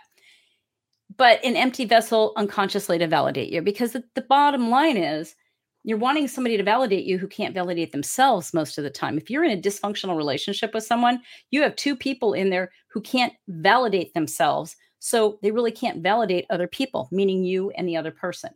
but 1.16 1.42
an 1.44 1.56
empty 1.56 1.84
vessel 1.84 2.32
unconsciously 2.36 2.98
to 2.98 3.06
validate 3.06 3.52
you 3.52 3.62
because 3.62 3.92
the, 3.92 4.04
the 4.14 4.22
bottom 4.22 4.70
line 4.70 4.96
is 4.96 5.34
you're 5.82 5.98
wanting 5.98 6.28
somebody 6.28 6.56
to 6.56 6.62
validate 6.62 7.04
you 7.04 7.18
who 7.18 7.26
can't 7.26 7.54
validate 7.54 7.92
themselves 7.92 8.52
most 8.52 8.76
of 8.76 8.84
the 8.84 8.90
time. 8.90 9.16
If 9.16 9.30
you're 9.30 9.44
in 9.44 9.56
a 9.56 9.60
dysfunctional 9.60 10.16
relationship 10.16 10.74
with 10.74 10.84
someone, 10.84 11.20
you 11.50 11.62
have 11.62 11.76
two 11.76 11.96
people 11.96 12.34
in 12.34 12.50
there 12.50 12.70
who 12.88 13.00
can't 13.00 13.32
validate 13.48 14.12
themselves. 14.12 14.76
So 14.98 15.38
they 15.42 15.50
really 15.50 15.72
can't 15.72 16.02
validate 16.02 16.46
other 16.50 16.66
people, 16.66 17.08
meaning 17.10 17.44
you 17.44 17.70
and 17.70 17.88
the 17.88 17.96
other 17.96 18.10
person. 18.10 18.50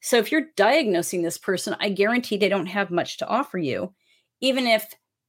So 0.00 0.16
if 0.16 0.30
you're 0.30 0.46
diagnosing 0.56 1.22
this 1.22 1.38
person, 1.38 1.76
I 1.80 1.90
guarantee 1.90 2.36
they 2.36 2.48
don't 2.48 2.66
have 2.66 2.90
much 2.90 3.18
to 3.18 3.26
offer 3.26 3.58
you, 3.58 3.92
even 4.40 4.66
if 4.66 4.86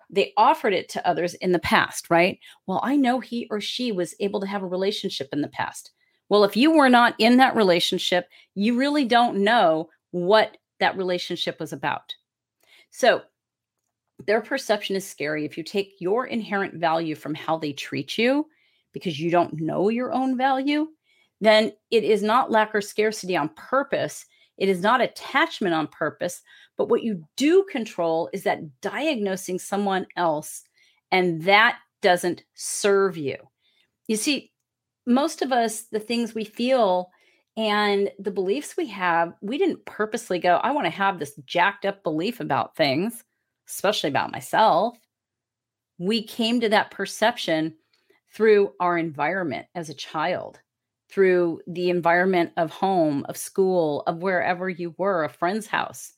they 0.10 0.34
offered 0.38 0.74
it 0.74 0.90
to 0.90 1.08
others 1.08 1.34
in 1.36 1.52
the 1.52 1.60
past, 1.60 2.10
right? 2.10 2.38
Well, 2.68 2.82
I 2.84 2.96
know 2.96 3.20
he 3.20 3.48
or 3.50 3.60
she 3.60 3.92
was 3.92 4.14
able 4.20 4.42
to 4.42 4.48
have 4.48 4.62
a 4.62 4.68
relationship 4.68 5.30
in 5.34 5.42
the 5.42 5.48
past. 5.48 5.92
Well, 6.30 6.44
if 6.44 6.56
you 6.56 6.72
were 6.72 6.90
not 6.90 7.16
in 7.18 7.38
that 7.38 7.56
relationship, 7.56 8.28
you 8.54 8.78
really 8.78 9.06
don't 9.06 9.44
know 9.44 9.90
what 10.12 10.58
that 10.82 10.98
relationship 10.98 11.60
was 11.60 11.72
about. 11.72 12.14
So, 12.90 13.22
their 14.28 14.42
perception 14.42 14.96
is 14.96 15.08
scary. 15.08 15.46
If 15.46 15.58
you 15.58 15.64
take 15.64 15.96
your 16.00 16.28
inherent 16.28 16.76
value 16.76 17.16
from 17.16 17.34
how 17.34 17.58
they 17.58 17.74
treat 17.74 18.18
you 18.18 18.46
because 18.92 19.20
you 19.20 19.32
don't 19.32 19.60
know 19.60 19.90
your 19.90 20.12
own 20.12 20.38
value, 20.38 20.88
then 21.40 21.72
it 21.90 22.04
is 22.04 22.22
not 22.22 22.52
lack 22.52 22.76
or 22.76 22.82
scarcity 22.82 23.36
on 23.36 23.50
purpose. 23.56 24.26
It 24.58 24.70
is 24.70 24.82
not 24.82 25.02
attachment 25.02 25.74
on 25.74 25.88
purpose. 25.88 26.42
But 26.78 26.90
what 26.90 27.04
you 27.04 27.24
do 27.36 27.66
control 27.72 28.30
is 28.32 28.44
that 28.44 28.82
diagnosing 28.82 29.58
someone 29.58 30.06
else, 30.16 30.64
and 31.12 31.42
that 31.44 31.80
doesn't 32.02 32.44
serve 32.54 33.18
you. 33.18 33.38
You 34.08 34.18
see, 34.18 34.52
most 35.08 35.42
of 35.42 35.52
us, 35.52 35.84
the 35.84 36.00
things 36.00 36.36
we 36.36 36.44
feel 36.44 37.10
And 37.58 38.10
the 38.18 38.32
beliefs 38.32 38.78
we 38.78 38.88
have, 38.88 39.34
we 39.42 39.58
didn't 39.58 39.86
purposely 39.86 40.40
go, 40.40 40.56
I 40.58 40.72
want 40.72 40.86
to 40.86 40.92
have 40.92 41.20
this 41.20 41.36
jacked 41.46 41.86
up 41.86 42.04
belief 42.04 42.40
about 42.40 42.76
things, 42.76 43.24
especially 43.68 44.10
about 44.10 44.32
myself. 44.32 44.98
We 45.98 46.24
came 46.24 46.62
to 46.62 46.70
that 46.70 46.92
perception 46.92 47.76
through 48.34 48.74
our 48.80 48.98
environment 48.98 49.68
as 49.76 49.90
a 49.90 49.94
child, 49.94 50.60
through 51.10 51.62
the 51.68 51.90
environment 51.90 52.52
of 52.56 52.72
home, 52.72 53.26
of 53.28 53.36
school, 53.36 54.04
of 54.08 54.24
wherever 54.24 54.70
you 54.70 54.96
were, 54.98 55.26
a 55.26 55.30
friend's 55.30 55.68
house. 55.68 56.14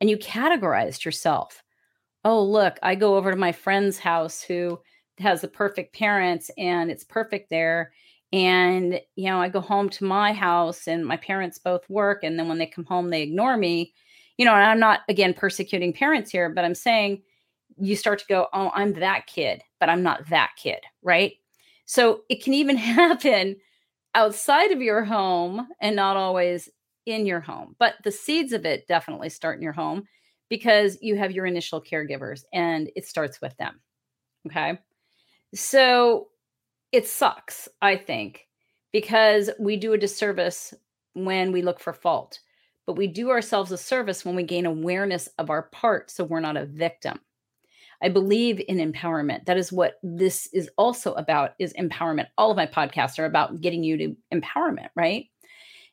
And 0.00 0.10
you 0.10 0.18
categorized 0.18 1.04
yourself. 1.04 1.62
Oh, 2.24 2.42
look, 2.42 2.78
I 2.82 2.96
go 2.96 3.16
over 3.16 3.30
to 3.30 3.36
my 3.36 3.52
friend's 3.52 3.98
house 3.98 4.42
who 4.42 4.80
has 5.18 5.40
the 5.40 5.48
perfect 5.48 5.94
parents 5.94 6.50
and 6.58 6.90
it's 6.90 7.04
perfect 7.04 7.50
there 7.50 7.92
and 8.32 9.00
you 9.14 9.30
know 9.30 9.40
i 9.40 9.48
go 9.48 9.60
home 9.60 9.88
to 9.88 10.04
my 10.04 10.32
house 10.32 10.88
and 10.88 11.06
my 11.06 11.16
parents 11.16 11.58
both 11.58 11.88
work 11.88 12.24
and 12.24 12.38
then 12.38 12.48
when 12.48 12.58
they 12.58 12.66
come 12.66 12.84
home 12.84 13.10
they 13.10 13.22
ignore 13.22 13.56
me 13.56 13.92
you 14.36 14.44
know 14.44 14.54
and 14.54 14.64
i'm 14.64 14.80
not 14.80 15.00
again 15.08 15.32
persecuting 15.32 15.92
parents 15.92 16.30
here 16.30 16.50
but 16.50 16.64
i'm 16.64 16.74
saying 16.74 17.22
you 17.78 17.94
start 17.94 18.18
to 18.18 18.26
go 18.28 18.48
oh 18.52 18.70
i'm 18.74 18.92
that 18.94 19.26
kid 19.26 19.62
but 19.78 19.88
i'm 19.88 20.02
not 20.02 20.28
that 20.28 20.50
kid 20.56 20.80
right? 21.02 21.34
So 21.88 22.22
it 22.28 22.42
can 22.42 22.52
even 22.54 22.76
happen 22.76 23.56
outside 24.14 24.72
of 24.72 24.82
your 24.82 25.04
home 25.04 25.68
and 25.80 25.94
not 25.94 26.16
always 26.16 26.68
in 27.06 27.26
your 27.26 27.40
home 27.40 27.76
but 27.78 27.94
the 28.02 28.10
seeds 28.10 28.52
of 28.52 28.64
it 28.64 28.88
definitely 28.88 29.28
start 29.28 29.56
in 29.56 29.62
your 29.62 29.72
home 29.72 30.02
because 30.48 30.98
you 31.00 31.16
have 31.16 31.30
your 31.30 31.46
initial 31.46 31.80
caregivers 31.80 32.42
and 32.52 32.90
it 32.96 33.06
starts 33.06 33.40
with 33.40 33.56
them 33.58 33.80
okay? 34.46 34.78
So 35.54 36.28
it 36.96 37.06
sucks, 37.06 37.68
I 37.82 37.94
think, 37.96 38.46
because 38.90 39.50
we 39.58 39.76
do 39.76 39.92
a 39.92 39.98
disservice 39.98 40.72
when 41.12 41.52
we 41.52 41.60
look 41.60 41.78
for 41.78 41.92
fault, 41.92 42.40
but 42.86 42.96
we 42.96 43.06
do 43.06 43.28
ourselves 43.28 43.70
a 43.70 43.76
service 43.76 44.24
when 44.24 44.34
we 44.34 44.42
gain 44.42 44.64
awareness 44.64 45.28
of 45.38 45.50
our 45.50 45.64
part 45.64 46.10
so 46.10 46.24
we're 46.24 46.40
not 46.40 46.56
a 46.56 46.64
victim. 46.64 47.20
I 48.02 48.08
believe 48.08 48.62
in 48.66 48.78
empowerment. 48.78 49.44
That 49.44 49.58
is 49.58 49.70
what 49.70 49.98
this 50.02 50.48
is 50.54 50.70
also 50.78 51.12
about 51.14 51.50
is 51.58 51.74
empowerment. 51.74 52.28
All 52.38 52.50
of 52.50 52.56
my 52.56 52.66
podcasts 52.66 53.18
are 53.18 53.26
about 53.26 53.60
getting 53.60 53.84
you 53.84 53.98
to 53.98 54.16
empowerment, 54.32 54.88
right? 54.96 55.26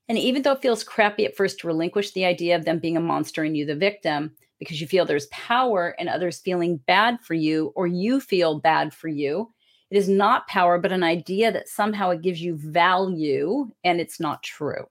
And 0.07 0.17
even 0.17 0.41
though 0.41 0.53
it 0.53 0.61
feels 0.61 0.85
crappy 0.85 1.25
at 1.25 1.35
first 1.35 1.59
to 1.59 1.67
relinquish 1.67 2.11
the 2.11 2.23
idea 2.23 2.55
of 2.55 2.63
them 2.63 2.79
being 2.79 2.95
a 2.95 3.01
monster 3.01 3.43
and 3.43 3.57
you 3.57 3.65
the 3.65 3.75
victim 3.75 4.35
because 4.57 4.79
you 4.79 4.87
feel 4.87 5.05
there's 5.05 5.27
power 5.27 5.95
and 5.99 6.07
others 6.07 6.39
feeling 6.39 6.77
bad 6.87 7.19
for 7.21 7.33
you 7.33 7.73
or 7.75 7.87
you 7.87 8.21
feel 8.21 8.59
bad 8.59 8.93
for 8.93 9.09
you, 9.09 9.51
it 9.93 9.97
is 9.97 10.09
not 10.09 10.47
power, 10.47 10.79
but 10.79 10.91
an 10.91 11.03
idea 11.03 11.51
that 11.51 11.69
somehow 11.69 12.09
it 12.09 12.23
gives 12.23 12.41
you 12.41 12.55
value 12.55 13.69
and 13.83 14.01
it's 14.01 14.19
not 14.19 14.41
true. 14.41 14.87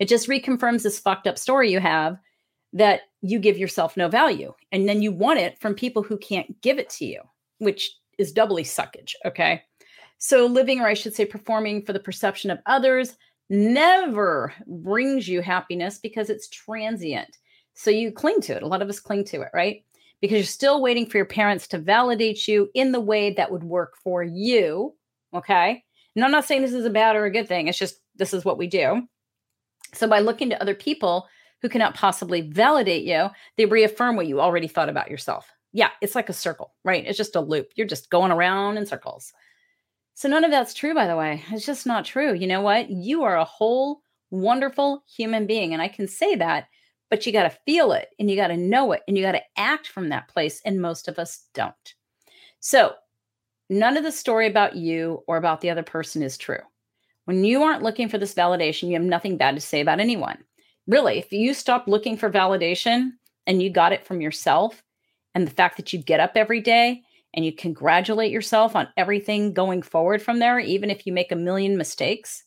It 0.00 0.08
just 0.08 0.28
reconfirms 0.28 0.82
this 0.82 0.98
fucked 0.98 1.28
up 1.28 1.38
story 1.38 1.70
you 1.70 1.78
have 1.78 2.18
that 2.72 3.02
you 3.22 3.38
give 3.38 3.56
yourself 3.56 3.96
no 3.96 4.08
value. 4.08 4.52
And 4.72 4.88
then 4.88 5.00
you 5.00 5.12
want 5.12 5.38
it 5.38 5.60
from 5.60 5.76
people 5.76 6.02
who 6.02 6.18
can't 6.18 6.60
give 6.60 6.76
it 6.76 6.90
to 6.90 7.04
you, 7.04 7.20
which 7.58 7.88
is 8.18 8.32
doubly 8.32 8.64
suckage. 8.64 9.14
Okay. 9.24 9.62
So 10.18 10.46
living, 10.46 10.80
or 10.80 10.88
I 10.88 10.94
should 10.94 11.14
say, 11.14 11.24
performing 11.24 11.84
for 11.84 11.92
the 11.92 12.00
perception 12.00 12.50
of 12.50 12.58
others 12.66 13.16
never 13.48 14.52
brings 14.66 15.28
you 15.28 15.40
happiness 15.40 16.00
because 16.02 16.30
it's 16.30 16.48
transient. 16.48 17.38
So 17.74 17.90
you 17.92 18.10
cling 18.10 18.40
to 18.40 18.56
it. 18.56 18.64
A 18.64 18.66
lot 18.66 18.82
of 18.82 18.88
us 18.88 18.98
cling 18.98 19.22
to 19.26 19.42
it, 19.42 19.50
right? 19.54 19.84
Because 20.20 20.36
you're 20.36 20.44
still 20.44 20.82
waiting 20.82 21.06
for 21.06 21.16
your 21.16 21.26
parents 21.26 21.66
to 21.68 21.78
validate 21.78 22.48
you 22.48 22.70
in 22.74 22.92
the 22.92 23.00
way 23.00 23.32
that 23.34 23.50
would 23.50 23.64
work 23.64 23.96
for 24.02 24.22
you. 24.22 24.94
Okay. 25.34 25.84
And 26.14 26.24
I'm 26.24 26.30
not 26.30 26.46
saying 26.46 26.62
this 26.62 26.72
is 26.72 26.86
a 26.86 26.90
bad 26.90 27.16
or 27.16 27.26
a 27.26 27.30
good 27.30 27.48
thing. 27.48 27.68
It's 27.68 27.78
just 27.78 28.00
this 28.16 28.32
is 28.32 28.44
what 28.44 28.58
we 28.58 28.66
do. 28.66 29.02
So 29.94 30.08
by 30.08 30.20
looking 30.20 30.50
to 30.50 30.60
other 30.60 30.74
people 30.74 31.28
who 31.62 31.68
cannot 31.68 31.94
possibly 31.94 32.42
validate 32.42 33.04
you, 33.04 33.28
they 33.56 33.66
reaffirm 33.66 34.16
what 34.16 34.26
you 34.26 34.40
already 34.40 34.68
thought 34.68 34.88
about 34.88 35.10
yourself. 35.10 35.50
Yeah, 35.72 35.90
it's 36.00 36.14
like 36.14 36.28
a 36.28 36.34
circle, 36.34 36.72
right? 36.84 37.04
It's 37.06 37.18
just 37.18 37.36
a 37.36 37.40
loop. 37.40 37.68
You're 37.76 37.86
just 37.86 38.10
going 38.10 38.32
around 38.32 38.78
in 38.78 38.86
circles. 38.86 39.32
So 40.14 40.28
none 40.28 40.44
of 40.44 40.50
that's 40.50 40.72
true, 40.72 40.94
by 40.94 41.06
the 41.06 41.16
way. 41.16 41.42
It's 41.50 41.66
just 41.66 41.86
not 41.86 42.06
true. 42.06 42.32
You 42.32 42.46
know 42.46 42.62
what? 42.62 42.88
You 42.88 43.24
are 43.24 43.36
a 43.36 43.44
whole, 43.44 44.00
wonderful 44.30 45.04
human 45.14 45.46
being. 45.46 45.74
And 45.74 45.82
I 45.82 45.88
can 45.88 46.08
say 46.08 46.34
that 46.36 46.68
but 47.10 47.26
you 47.26 47.32
got 47.32 47.44
to 47.44 47.58
feel 47.66 47.92
it 47.92 48.08
and 48.18 48.30
you 48.30 48.36
got 48.36 48.48
to 48.48 48.56
know 48.56 48.92
it 48.92 49.02
and 49.06 49.16
you 49.16 49.22
got 49.22 49.32
to 49.32 49.42
act 49.56 49.88
from 49.88 50.08
that 50.08 50.28
place. 50.28 50.60
And 50.64 50.80
most 50.80 51.08
of 51.08 51.18
us 51.18 51.44
don't. 51.54 51.94
So, 52.60 52.94
none 53.70 53.96
of 53.96 54.04
the 54.04 54.12
story 54.12 54.46
about 54.46 54.76
you 54.76 55.22
or 55.26 55.36
about 55.36 55.60
the 55.60 55.70
other 55.70 55.82
person 55.82 56.22
is 56.22 56.38
true. 56.38 56.60
When 57.24 57.44
you 57.44 57.62
aren't 57.62 57.82
looking 57.82 58.08
for 58.08 58.18
this 58.18 58.34
validation, 58.34 58.88
you 58.88 58.94
have 58.94 59.02
nothing 59.02 59.36
bad 59.36 59.54
to 59.56 59.60
say 59.60 59.80
about 59.80 60.00
anyone. 60.00 60.38
Really, 60.86 61.18
if 61.18 61.32
you 61.32 61.54
stop 61.54 61.88
looking 61.88 62.16
for 62.16 62.30
validation 62.30 63.10
and 63.46 63.60
you 63.60 63.70
got 63.70 63.92
it 63.92 64.06
from 64.06 64.20
yourself, 64.20 64.82
and 65.36 65.46
the 65.46 65.52
fact 65.52 65.76
that 65.76 65.92
you 65.92 65.98
get 65.98 66.18
up 66.18 66.32
every 66.34 66.62
day 66.62 67.02
and 67.34 67.44
you 67.44 67.52
congratulate 67.52 68.32
yourself 68.32 68.74
on 68.74 68.88
everything 68.96 69.52
going 69.52 69.82
forward 69.82 70.22
from 70.22 70.38
there, 70.38 70.58
even 70.58 70.88
if 70.88 71.06
you 71.06 71.12
make 71.12 71.30
a 71.30 71.36
million 71.36 71.76
mistakes, 71.76 72.42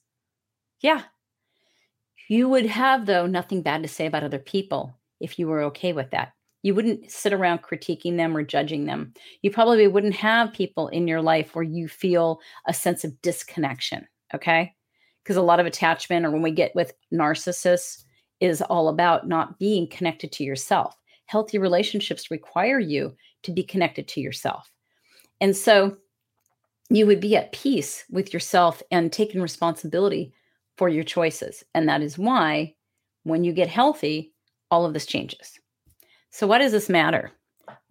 yeah, 0.82 1.04
you 2.30 2.48
would 2.48 2.68
have, 2.68 3.06
though, 3.06 3.26
nothing 3.26 3.62
bad 3.62 3.84
to 3.84 3.90
say 3.90 4.06
about 4.06 4.24
other 4.24 4.40
people 4.40 4.96
if 5.20 5.38
you 5.38 5.48
were 5.48 5.64
okay 5.64 5.92
with 5.94 6.12
that. 6.12 6.34
You 6.62 6.76
wouldn't 6.76 7.10
sit 7.10 7.34
around 7.34 7.64
critiquing 7.64 8.18
them 8.18 8.36
or 8.36 8.44
judging 8.44 8.86
them. 8.86 9.14
You 9.42 9.52
probably 9.52 9.88
wouldn't 9.88 10.16
have 10.16 10.54
people 10.54 10.90
in 10.90 11.08
your 11.08 11.22
life 11.22 11.56
where 11.56 11.64
you 11.64 11.88
feel 11.88 12.40
a 12.68 12.74
sense 12.74 13.04
of 13.04 13.22
disconnection. 13.22 14.08
Okay. 14.34 14.74
Because 15.24 15.38
a 15.38 15.42
lot 15.42 15.60
of 15.60 15.66
attachment, 15.66 16.26
or 16.26 16.32
when 16.32 16.42
we 16.42 16.52
get 16.52 16.76
with 16.76 16.94
narcissists, 17.14 18.04
is 18.40 18.62
all 18.62 18.90
about 18.90 19.28
not 19.28 19.58
being 19.60 19.88
connected 19.88 20.32
to 20.34 20.44
yourself. 20.44 20.96
Healthy 21.26 21.58
relationships 21.58 22.32
require 22.32 22.80
you 22.80 23.16
to 23.44 23.52
be 23.52 23.64
connected 23.64 24.08
to 24.10 24.22
yourself. 24.22 24.72
And 25.42 25.56
so 25.56 25.98
you 26.90 27.06
would 27.06 27.20
be 27.20 27.36
at 27.36 27.52
peace 27.52 28.04
with 28.10 28.34
yourself 28.34 28.82
and 28.92 29.12
taking 29.12 29.42
responsibility 29.42 30.34
for 30.80 30.88
your 30.88 31.04
choices. 31.04 31.62
And 31.76 31.90
that 31.90 32.02
is 32.02 32.18
why 32.18 32.74
when 33.24 33.44
you 33.44 33.52
get 33.52 33.68
healthy, 33.68 34.34
all 34.72 34.86
of 34.86 34.94
this 34.94 35.06
changes. 35.06 35.60
So, 36.32 36.48
why 36.48 36.58
does 36.58 36.72
this 36.72 36.88
matter? 36.88 37.34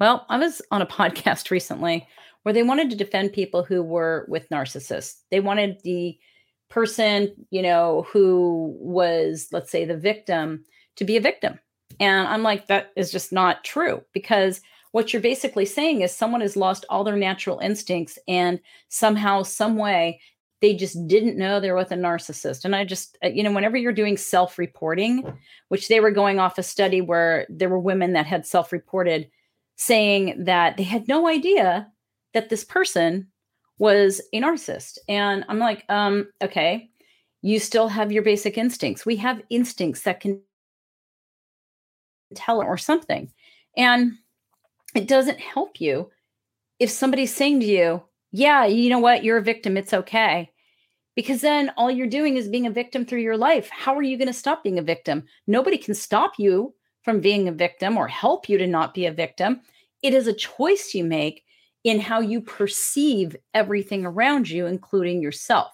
Well, 0.01 0.25
I 0.31 0.39
was 0.39 0.63
on 0.71 0.81
a 0.81 0.87
podcast 0.99 1.51
recently 1.51 2.09
where 2.43 2.55
they 2.55 2.63
wanted 2.63 2.89
to 2.89 2.97
defend 2.97 3.35
people 3.35 3.63
who 3.63 3.83
were 3.83 4.25
with 4.29 4.49
narcissists. 4.49 5.17
They 5.31 5.41
wanted 5.41 5.83
the 5.85 6.19
person, 6.71 7.35
you 7.51 7.61
know, 7.61 8.07
who 8.11 8.75
was, 8.79 9.49
let's 9.53 9.71
say, 9.71 9.85
the 9.85 9.97
victim 9.97 10.65
to 10.97 11.05
be 11.05 11.19
a 11.19 11.21
victim. 11.21 11.59
And 12.01 12.27
I'm 12.27 12.43
like, 12.43 12.69
that 12.69 12.93
is 12.97 13.13
just 13.13 13.33
not 13.33 13.65
true 13.65 14.03
because 14.15 14.63
what 14.93 15.13
you're 15.13 15.21
basically 15.21 15.67
saying 15.67 16.01
is 16.01 16.11
someone 16.11 16.41
has 16.41 16.57
lost 16.57 16.87
all 16.89 17.05
their 17.05 17.17
natural 17.17 17.59
instincts 17.59 18.19
and 18.27 18.61
somehow, 18.89 19.43
some 19.43 19.77
way, 19.77 20.21
they 20.61 20.75
just 20.75 21.07
didn't 21.07 21.39
know 21.39 21.61
they 21.61 21.71
were 21.71 21.77
with 21.77 21.93
a 21.93 21.97
narcissist. 21.97 22.65
And 22.65 22.75
I 22.75 22.85
just, 22.85 23.17
uh, 23.25 23.29
you 23.29 23.43
know, 23.43 23.53
whenever 23.53 23.77
you're 23.77 23.93
doing 23.93 24.17
self 24.17 24.59
reporting, 24.59 25.39
which 25.69 25.89
they 25.89 26.01
were 26.01 26.11
going 26.11 26.39
off 26.41 26.59
a 26.59 26.63
study 26.63 27.01
where 27.01 27.47
there 27.49 27.69
were 27.69 27.79
women 27.79 28.13
that 28.15 28.27
had 28.27 28.47
self 28.47 28.73
reported 28.73 29.31
saying 29.77 30.45
that 30.45 30.77
they 30.77 30.83
had 30.83 31.07
no 31.07 31.29
idea 31.29 31.91
that 32.35 32.49
this 32.49 32.65
person 32.65 33.29
was 33.79 34.21
a 34.33 34.41
narcissist. 34.41 34.99
And 35.09 35.45
I'm 35.49 35.61
like, 35.61 35.85
um, 35.89 36.29
okay, 36.43 36.91
you 37.43 37.61
still 37.61 37.89
have 37.89 38.11
your 38.11 38.25
basic 38.25 38.59
instincts. 38.59 39.07
We 39.07 39.17
have 39.17 39.41
instincts 39.51 40.03
that 40.03 40.21
can 40.21 40.41
tell 42.35 42.61
or 42.61 42.77
something. 42.77 43.33
And 43.77 44.15
it 44.95 45.07
doesn't 45.07 45.39
help 45.39 45.81
you 45.81 46.11
if 46.79 46.91
somebody's 46.91 47.35
saying 47.35 47.61
to 47.61 47.67
you, 47.67 48.03
yeah, 48.33 48.67
you 48.67 48.91
know 48.91 48.99
what? 48.99 49.25
You're 49.25 49.39
a 49.39 49.43
victim. 49.43 49.77
It's 49.77 49.95
okay. 49.95 50.51
Because 51.17 51.41
then 51.41 51.73
all 51.77 51.91
you're 51.91 52.07
doing 52.07 52.37
is 52.37 52.49
being 52.49 52.67
a 52.67 52.71
victim 52.71 53.05
through 53.05 53.21
your 53.21 53.37
life. 53.37 53.69
How 53.71 53.97
are 53.97 54.03
you 54.03 54.17
going 54.17 54.29
to 54.29 54.33
stop 54.33 54.63
being 54.63 54.79
a 54.79 54.83
victim? 54.83 55.25
Nobody 55.47 55.77
can 55.77 55.95
stop 55.95 56.33
you 56.39 56.75
from 57.03 57.21
being 57.21 57.49
a 57.49 57.53
victim 57.53 57.97
or 57.97 58.07
help 58.07 58.49
you 58.49 58.59
to 58.59 58.67
not 58.67 58.95
be 58.95 59.07
a 59.07 59.13
victim. 59.13 59.61
It 60.03 60.15
is 60.15 60.27
a 60.27 60.33
choice 60.33 60.95
you 60.95 61.05
make 61.05 61.43
in 61.85 62.01
how 62.01 62.21
you 62.21 62.41
perceive 62.41 63.35
everything 63.55 64.05
around 64.05 64.49
you, 64.49 64.67
including 64.67 65.23
yourself. 65.23 65.73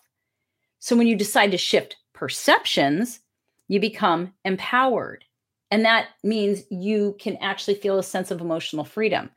So 0.79 0.97
when 0.97 1.07
you 1.07 1.17
decide 1.17 1.51
to 1.51 1.59
shift 1.59 1.97
perceptions, 2.13 3.21
you 3.69 3.81
become 3.81 4.33
empowered. 4.45 5.25
And 5.71 5.85
that 5.85 6.09
means 6.23 6.63
you 6.71 7.17
can 7.19 7.37
actually 7.39 7.75
feel 7.75 7.99
a 7.99 8.03
sense 8.03 8.31
of 8.31 8.41
emotional 8.41 8.85
freedom. 8.85 9.31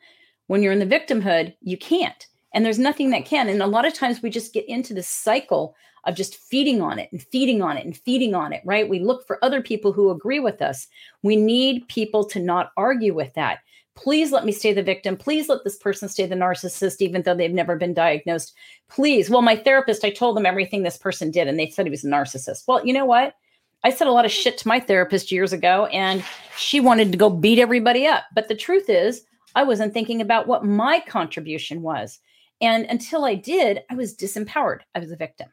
When 0.47 0.61
you're 0.61 0.73
in 0.73 0.79
the 0.79 0.85
victimhood, 0.85 1.55
you 1.61 1.77
can't 1.77 2.27
and 2.53 2.65
there's 2.65 2.79
nothing 2.79 3.09
that 3.11 3.25
can. 3.25 3.49
And 3.49 3.61
a 3.61 3.67
lot 3.67 3.85
of 3.85 3.93
times 3.93 4.21
we 4.21 4.29
just 4.29 4.53
get 4.53 4.67
into 4.67 4.93
this 4.93 5.07
cycle 5.07 5.75
of 6.05 6.15
just 6.15 6.37
feeding 6.37 6.81
on 6.81 6.99
it 6.99 7.09
and 7.11 7.21
feeding 7.21 7.61
on 7.61 7.77
it 7.77 7.85
and 7.85 7.97
feeding 7.97 8.33
on 8.33 8.53
it 8.53 8.61
right? 8.65 8.87
We 8.87 8.99
look 8.99 9.27
for 9.27 9.43
other 9.43 9.61
people 9.61 9.91
who 9.91 10.09
agree 10.09 10.39
with 10.39 10.61
us. 10.61 10.87
We 11.21 11.35
need 11.35 11.87
people 11.87 12.23
to 12.25 12.39
not 12.39 12.71
argue 12.77 13.13
with 13.13 13.33
that. 13.33 13.59
Please 13.95 14.31
let 14.31 14.45
me 14.45 14.51
stay 14.51 14.73
the 14.73 14.83
victim. 14.83 15.17
Please 15.17 15.49
let 15.49 15.63
this 15.63 15.77
person 15.77 16.07
stay 16.07 16.25
the 16.25 16.35
narcissist 16.35 17.01
even 17.01 17.23
though 17.23 17.35
they've 17.35 17.51
never 17.51 17.75
been 17.75 17.93
diagnosed. 17.93 18.53
Please. 18.89 19.29
Well 19.29 19.41
my 19.41 19.55
therapist 19.55 20.05
i 20.05 20.09
told 20.09 20.37
them 20.37 20.45
everything 20.45 20.83
this 20.83 20.97
person 20.97 21.31
did 21.31 21.47
and 21.47 21.59
they 21.59 21.69
said 21.69 21.85
he 21.85 21.89
was 21.89 22.05
a 22.05 22.07
narcissist. 22.07 22.63
Well 22.67 22.85
you 22.85 22.93
know 22.93 23.05
what? 23.05 23.33
I 23.83 23.89
said 23.89 24.07
a 24.07 24.11
lot 24.11 24.25
of 24.25 24.31
shit 24.31 24.57
to 24.59 24.67
my 24.67 24.79
therapist 24.79 25.31
years 25.31 25.53
ago, 25.53 25.85
and 25.87 26.23
she 26.57 26.79
wanted 26.79 27.11
to 27.11 27.17
go 27.17 27.29
beat 27.29 27.59
everybody 27.59 28.07
up. 28.07 28.23
But 28.33 28.47
the 28.47 28.55
truth 28.55 28.89
is, 28.89 29.23
I 29.55 29.63
wasn't 29.63 29.93
thinking 29.93 30.19
about 30.19 30.47
what 30.47 30.65
my 30.65 30.99
contribution 31.07 31.81
was. 31.81 32.19
And 32.61 32.85
until 32.85 33.25
I 33.25 33.35
did, 33.35 33.83
I 33.89 33.95
was 33.95 34.15
disempowered. 34.15 34.81
I 34.95 34.99
was 34.99 35.11
a 35.11 35.15
victim. 35.15 35.49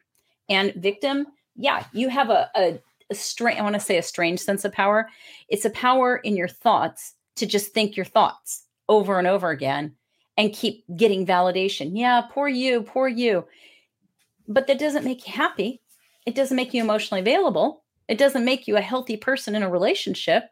And 0.49 0.73
victim, 0.75 1.27
yeah, 1.55 1.85
you 1.93 2.09
have 2.09 2.29
a, 2.29 2.49
a, 2.55 2.79
a 3.09 3.15
strange, 3.15 3.59
I 3.59 3.63
want 3.63 3.75
to 3.75 3.79
say 3.79 3.97
a 3.97 4.03
strange 4.03 4.39
sense 4.39 4.65
of 4.65 4.71
power. 4.71 5.09
It's 5.47 5.65
a 5.65 5.69
power 5.69 6.17
in 6.17 6.35
your 6.35 6.47
thoughts 6.47 7.13
to 7.35 7.45
just 7.45 7.73
think 7.73 7.95
your 7.95 8.05
thoughts 8.05 8.63
over 8.89 9.19
and 9.19 9.27
over 9.27 9.49
again 9.49 9.95
and 10.37 10.53
keep 10.53 10.83
getting 10.95 11.25
validation. 11.25 11.91
Yeah, 11.93 12.21
poor 12.29 12.47
you, 12.47 12.81
poor 12.81 13.07
you. 13.07 13.45
But 14.47 14.67
that 14.67 14.79
doesn't 14.79 15.05
make 15.05 15.27
you 15.27 15.33
happy. 15.33 15.81
It 16.25 16.35
doesn't 16.35 16.55
make 16.55 16.73
you 16.73 16.81
emotionally 16.81 17.21
available. 17.21 17.83
It 18.07 18.17
doesn't 18.17 18.45
make 18.45 18.67
you 18.67 18.77
a 18.77 18.81
healthy 18.81 19.17
person 19.17 19.55
in 19.55 19.63
a 19.63 19.69
relationship. 19.69 20.45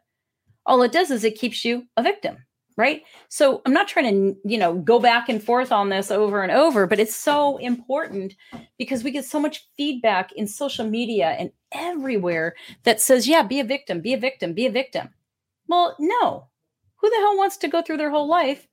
All 0.66 0.82
it 0.82 0.92
does 0.92 1.10
is 1.10 1.24
it 1.24 1.38
keeps 1.38 1.64
you 1.64 1.86
a 1.96 2.02
victim, 2.02 2.38
right? 2.76 3.02
So 3.28 3.62
I'm 3.64 3.72
not 3.72 3.88
trying 3.88 4.34
to, 4.34 4.36
you 4.44 4.58
know, 4.58 4.74
go 4.74 4.98
back 4.98 5.28
and 5.28 5.42
forth 5.42 5.70
on 5.70 5.88
this 5.88 6.10
over 6.10 6.42
and 6.42 6.50
over, 6.50 6.86
but 6.86 6.98
it's 6.98 7.14
so 7.14 7.56
important 7.58 8.34
because 8.78 9.04
we 9.04 9.10
get 9.10 9.24
so 9.24 9.38
much 9.38 9.66
feedback 9.76 10.32
in 10.32 10.46
social 10.46 10.88
media 10.88 11.36
and 11.38 11.50
everywhere 11.72 12.54
that 12.82 13.00
says, 13.00 13.28
yeah, 13.28 13.42
be 13.42 13.60
a 13.60 13.64
victim, 13.64 14.00
be 14.00 14.12
a 14.12 14.18
victim, 14.18 14.54
be 14.54 14.66
a 14.66 14.72
victim. 14.72 15.10
Well, 15.68 15.96
no. 16.00 16.48
Who 16.96 17.10
the 17.10 17.16
hell 17.16 17.36
wants 17.36 17.56
to 17.58 17.68
go 17.68 17.82
through 17.82 17.98
their 17.98 18.10
whole 18.10 18.28
life 18.28 18.66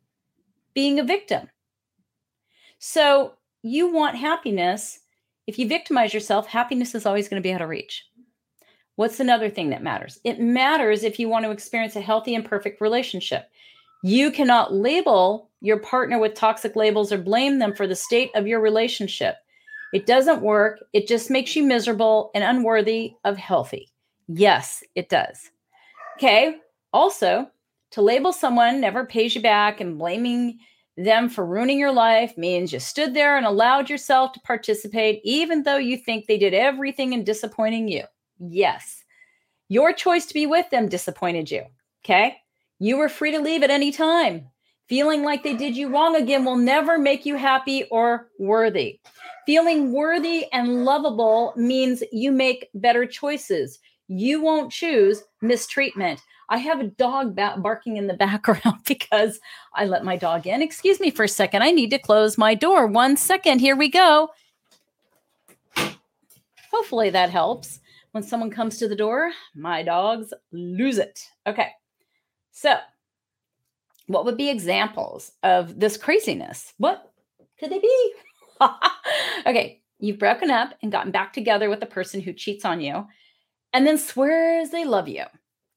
being 0.74 1.00
a 1.00 1.04
victim? 1.04 1.50
So 2.80 3.34
you 3.62 3.94
want 3.94 4.16
happiness. 4.16 5.00
If 5.46 5.60
you 5.60 5.68
victimize 5.68 6.14
yourself, 6.14 6.48
happiness 6.48 6.96
is 6.96 7.06
always 7.06 7.28
going 7.28 7.42
to 7.42 7.48
be 7.48 7.54
out 7.54 7.62
of 7.62 7.70
reach. 7.70 8.06
What's 8.96 9.20
another 9.20 9.50
thing 9.50 9.70
that 9.70 9.84
matters? 9.84 10.20
It 10.24 10.40
matters 10.40 11.04
if 11.04 11.20
you 11.20 11.30
want 11.30 11.46
to 11.46 11.52
experience 11.52 11.96
a 11.96 12.02
healthy 12.02 12.36
and 12.36 12.46
perfect 12.46 12.82
relationship. 12.82 13.50
You 14.04 14.32
cannot 14.32 14.74
label 14.74 15.50
your 15.62 15.80
partner 15.80 16.20
with 16.20 16.34
toxic 16.34 16.76
labels 16.76 17.12
or 17.12 17.18
blame 17.18 17.60
them 17.60 17.76
for 17.76 17.86
the 17.86 17.96
state 17.96 18.32
of 18.36 18.48
your 18.48 18.60
relationship. 18.60 19.36
It 19.94 20.06
doesn't 20.06 20.42
work. 20.42 20.80
It 20.94 21.08
just 21.08 21.30
makes 21.30 21.56
you 21.56 21.64
miserable 21.64 22.32
and 22.34 22.44
unworthy 22.44 23.14
of 23.24 23.38
healthy. 23.38 23.92
Yes, 24.28 24.84
it 24.96 25.10
does. 25.10 25.52
Okay. 26.18 26.56
Also, 26.94 27.48
to 27.92 28.02
label 28.02 28.34
someone 28.34 28.82
never 28.82 29.06
pays 29.06 29.36
you 29.36 29.42
back 29.42 29.82
and 29.82 30.00
blaming 30.00 30.60
them 30.98 31.30
for 31.30 31.46
ruining 31.46 31.80
your 31.80 31.92
life 31.92 32.38
means 32.38 32.72
you 32.72 32.80
stood 32.80 33.14
there 33.14 33.38
and 33.38 33.46
allowed 33.46 33.90
yourself 33.90 34.34
to 34.34 34.40
participate, 34.42 35.22
even 35.24 35.64
though 35.64 35.78
you 35.78 35.98
think 35.98 36.26
they 36.26 36.38
did 36.38 36.54
everything 36.54 37.14
in 37.14 37.24
disappointing 37.24 37.88
you. 37.88 38.04
Yes. 38.40 39.04
Your 39.70 39.94
choice 39.94 40.26
to 40.26 40.34
be 40.34 40.46
with 40.46 40.70
them 40.70 40.90
disappointed 40.90 41.52
you. 41.52 41.64
Okay. 42.04 42.38
You 42.82 42.98
were 42.98 43.10
free 43.10 43.30
to 43.30 43.40
leave 43.40 43.62
at 43.62 43.70
any 43.70 43.92
time. 43.92 44.48
Feeling 44.90 45.22
like 45.22 45.44
they 45.44 45.56
did 45.56 45.78
you 45.78 45.90
wrong 45.90 46.16
again 46.16 46.44
will 46.44 46.56
never 46.56 46.98
make 46.98 47.28
you 47.28 47.36
happy 47.36 47.84
or 47.92 48.30
worthy. 48.40 49.00
Feeling 49.46 49.94
worthy 49.94 50.52
and 50.52 50.84
lovable 50.84 51.54
means 51.56 52.02
you 52.12 52.32
make 52.32 52.70
better 52.74 53.06
choices. 53.06 53.78
You 54.08 54.42
won't 54.42 54.72
choose 54.72 55.22
mistreatment. 55.44 56.22
I 56.50 56.58
have 56.58 56.80
a 56.80 56.86
dog 56.86 57.36
barking 57.36 57.98
in 57.98 58.08
the 58.08 58.14
background 58.26 58.80
because 58.88 59.40
I 59.76 59.86
let 59.86 60.04
my 60.04 60.18
dog 60.18 60.48
in. 60.48 60.64
Excuse 60.64 61.00
me 61.00 61.12
for 61.12 61.26
a 61.26 61.30
second. 61.30 61.62
I 61.62 61.70
need 61.70 61.92
to 61.92 62.00
close 62.00 62.36
my 62.36 62.56
door. 62.56 62.88
One 62.88 63.16
second. 63.16 63.60
Here 63.60 63.76
we 63.76 63.90
go. 63.90 64.32
Hopefully 66.72 67.12
that 67.12 67.30
helps. 67.30 67.80
When 68.14 68.24
someone 68.24 68.50
comes 68.50 68.80
to 68.80 68.88
the 68.88 68.96
door, 68.96 69.32
my 69.54 69.84
dogs 69.84 70.34
lose 70.52 70.98
it. 70.98 71.20
Okay. 71.46 71.70
So, 72.52 72.78
what 74.08 74.26
would 74.26 74.38
be 74.38 74.50
examples 74.50 75.32
of 75.44 75.80
this 75.80 75.98
craziness? 75.98 76.74
What 76.78 77.12
could 77.60 77.72
they 77.72 77.80
be? 77.80 78.14
okay. 79.46 79.82
You've 80.00 80.20
broken 80.20 80.50
up 80.50 80.74
and 80.82 80.92
gotten 80.92 81.12
back 81.12 81.32
together 81.32 81.70
with 81.70 81.80
the 81.80 81.86
person 81.86 82.22
who 82.22 82.34
cheats 82.34 82.66
on 82.66 82.82
you 82.82 83.08
and 83.72 83.86
then 83.86 84.00
swears 84.00 84.72
they 84.72 84.84
love 84.84 85.08
you 85.08 85.26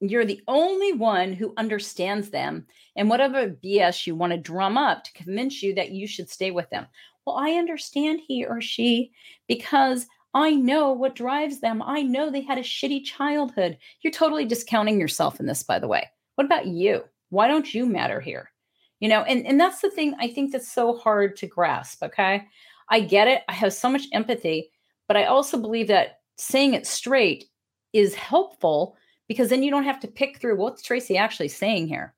you're 0.01 0.25
the 0.25 0.41
only 0.47 0.93
one 0.93 1.33
who 1.33 1.53
understands 1.57 2.29
them 2.29 2.65
and 2.95 3.09
whatever 3.09 3.49
BS 3.49 4.05
you 4.05 4.15
want 4.15 4.31
to 4.31 4.37
drum 4.37 4.77
up 4.77 5.03
to 5.03 5.13
convince 5.13 5.63
you 5.63 5.73
that 5.75 5.91
you 5.91 6.07
should 6.07 6.29
stay 6.29 6.51
with 6.51 6.69
them. 6.69 6.87
Well, 7.25 7.37
I 7.37 7.51
understand 7.51 8.21
he 8.25 8.45
or 8.45 8.61
she 8.61 9.11
because 9.47 10.05
I 10.33 10.51
know 10.51 10.91
what 10.91 11.15
drives 11.15 11.59
them. 11.61 11.81
I 11.81 12.01
know 12.01 12.29
they 12.29 12.41
had 12.41 12.57
a 12.57 12.61
shitty 12.61 13.05
childhood. 13.05 13.77
You're 14.01 14.11
totally 14.11 14.45
discounting 14.45 14.99
yourself 14.99 15.39
in 15.39 15.45
this, 15.45 15.63
by 15.63 15.79
the 15.79 15.87
way. 15.87 16.09
What 16.35 16.45
about 16.45 16.67
you? 16.67 17.03
Why 17.29 17.47
don't 17.47 17.73
you 17.73 17.85
matter 17.85 18.19
here? 18.19 18.51
You 18.99 19.09
know, 19.09 19.23
and, 19.23 19.45
and 19.45 19.59
that's 19.59 19.81
the 19.81 19.89
thing 19.89 20.15
I 20.19 20.27
think 20.27 20.51
that's 20.51 20.71
so 20.71 20.97
hard 20.97 21.35
to 21.37 21.47
grasp. 21.47 22.03
Okay. 22.03 22.45
I 22.89 22.99
get 22.99 23.27
it. 23.27 23.41
I 23.49 23.53
have 23.53 23.73
so 23.73 23.89
much 23.89 24.07
empathy, 24.13 24.71
but 25.07 25.17
I 25.17 25.25
also 25.25 25.57
believe 25.57 25.87
that 25.87 26.19
saying 26.37 26.73
it 26.73 26.85
straight 26.85 27.45
is 27.93 28.13
helpful 28.13 28.95
because 29.27 29.49
then 29.49 29.63
you 29.63 29.71
don't 29.71 29.83
have 29.83 29.99
to 30.01 30.07
pick 30.07 30.39
through 30.39 30.57
what's 30.57 30.83
Tracy 30.83 31.17
actually 31.17 31.47
saying 31.47 31.87
here. 31.87 32.13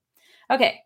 Okay, 0.51 0.79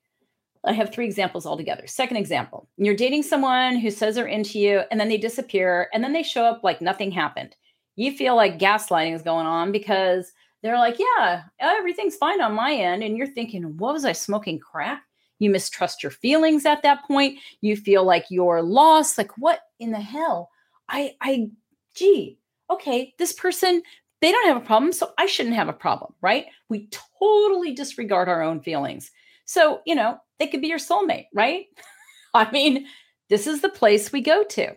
I 0.64 0.74
have 0.74 0.94
three 0.94 1.06
examples 1.06 1.46
altogether. 1.46 1.88
Second 1.88 2.18
example 2.18 2.68
you're 2.78 2.96
dating 2.96 3.24
someone 3.24 3.78
who 3.78 3.90
says 3.90 4.16
they're 4.16 4.28
into 4.28 4.60
you 4.60 4.82
and 4.92 5.00
then 5.00 5.10
they 5.10 5.18
disappear 5.18 5.90
and 5.94 6.04
then 6.04 6.14
they 6.14 6.24
show 6.24 6.44
up 6.44 6.64
like 6.64 6.82
nothing 6.82 7.12
happened. 7.12 7.56
You 7.96 8.16
feel 8.16 8.36
like 8.36 8.60
gaslighting 8.60 9.16
is 9.16 9.22
going 9.22 9.46
on 9.46 9.72
because 9.72 10.32
they're 10.62 10.78
like, 10.78 10.98
yeah, 11.00 11.44
everything's 11.60 12.16
fine 12.16 12.42
on 12.42 12.54
my 12.54 12.74
end. 12.74 13.04
And 13.04 13.18
you're 13.18 13.28
thinking, 13.28 13.78
what 13.78 13.94
was 13.94 14.06
I 14.06 14.12
smoking 14.12 14.60
crack? 14.60 15.04
You 15.40 15.50
mistrust 15.50 16.04
your 16.04 16.12
feelings 16.12 16.66
at 16.66 16.84
that 16.84 17.04
point. 17.08 17.40
You 17.62 17.76
feel 17.76 18.04
like 18.04 18.26
you're 18.30 18.62
lost. 18.62 19.18
Like, 19.18 19.38
what 19.38 19.62
in 19.80 19.92
the 19.92 20.00
hell? 20.00 20.50
I, 20.88 21.16
I, 21.20 21.50
gee, 21.96 22.38
okay, 22.70 23.14
this 23.18 23.34
person 23.34 23.82
they 24.22 24.32
don't 24.32 24.48
have 24.48 24.58
a 24.58 24.66
problem, 24.66 24.94
so 24.94 25.12
I 25.18 25.26
shouldn't 25.26 25.56
have 25.56 25.68
a 25.68 25.74
problem, 25.74 26.14
right? 26.22 26.46
We 26.70 26.90
totally 27.20 27.74
disregard 27.74 28.30
our 28.30 28.44
own 28.44 28.62
feelings. 28.62 29.12
So, 29.46 29.82
you 29.86 29.96
know, 29.96 30.18
they 30.40 30.48
could 30.48 30.62
be 30.62 30.68
your 30.68 30.78
soulmate, 30.78 31.26
right? 31.34 31.66
I 32.34 32.50
mean, 32.52 32.86
this 33.30 33.48
is 33.48 33.62
the 33.62 33.70
place 33.70 34.12
we 34.12 34.22
go 34.22 34.44
to. 34.44 34.76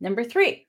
Number 0.00 0.22
three, 0.22 0.68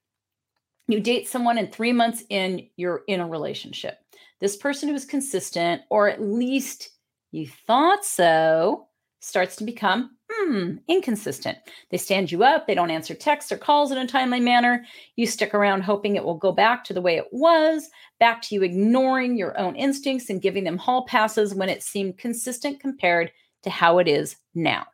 you 0.88 1.02
date 1.02 1.28
someone 1.28 1.58
and 1.58 1.72
three 1.72 1.92
months 1.92 2.24
in, 2.30 2.70
you're 2.78 3.04
in 3.08 3.20
a 3.20 3.28
relationship. 3.28 3.98
This 4.44 4.58
person 4.58 4.90
who 4.90 4.96
is 4.96 5.06
consistent, 5.06 5.84
or 5.90 6.10
at 6.10 6.22
least 6.22 6.90
you 7.32 7.48
thought 7.48 8.04
so, 8.04 8.90
starts 9.22 9.56
to 9.56 9.64
become 9.64 10.18
hmm, 10.30 10.76
inconsistent. 10.90 11.58
They 11.92 11.98
stand 11.98 12.30
you 12.30 12.44
up, 12.44 12.68
they 12.68 12.76
don't 12.76 12.92
answer 12.92 13.14
texts 13.14 13.54
or 13.54 13.58
calls 13.58 13.90
in 13.90 13.98
a 13.98 14.06
timely 14.06 14.42
manner. 14.42 14.84
You 15.16 15.28
stick 15.28 15.54
around 15.54 15.84
hoping 15.84 16.18
it 16.18 16.26
will 16.26 16.36
go 16.36 16.52
back 16.52 16.84
to 16.84 16.94
the 16.94 17.00
way 17.00 17.16
it 17.16 17.28
was, 17.32 17.90
back 18.20 18.42
to 18.42 18.56
you 18.56 18.64
ignoring 18.64 19.38
your 19.38 19.58
own 19.58 19.78
instincts 19.78 20.30
and 20.30 20.42
giving 20.42 20.66
them 20.66 20.78
hall 20.78 21.06
passes 21.06 21.56
when 21.56 21.70
it 21.70 21.82
seemed 21.82 22.18
consistent 22.18 22.82
compared 22.82 23.32
to 23.62 23.70
how 23.70 23.98
it 24.00 24.10
is 24.10 24.36
now. 24.54 24.86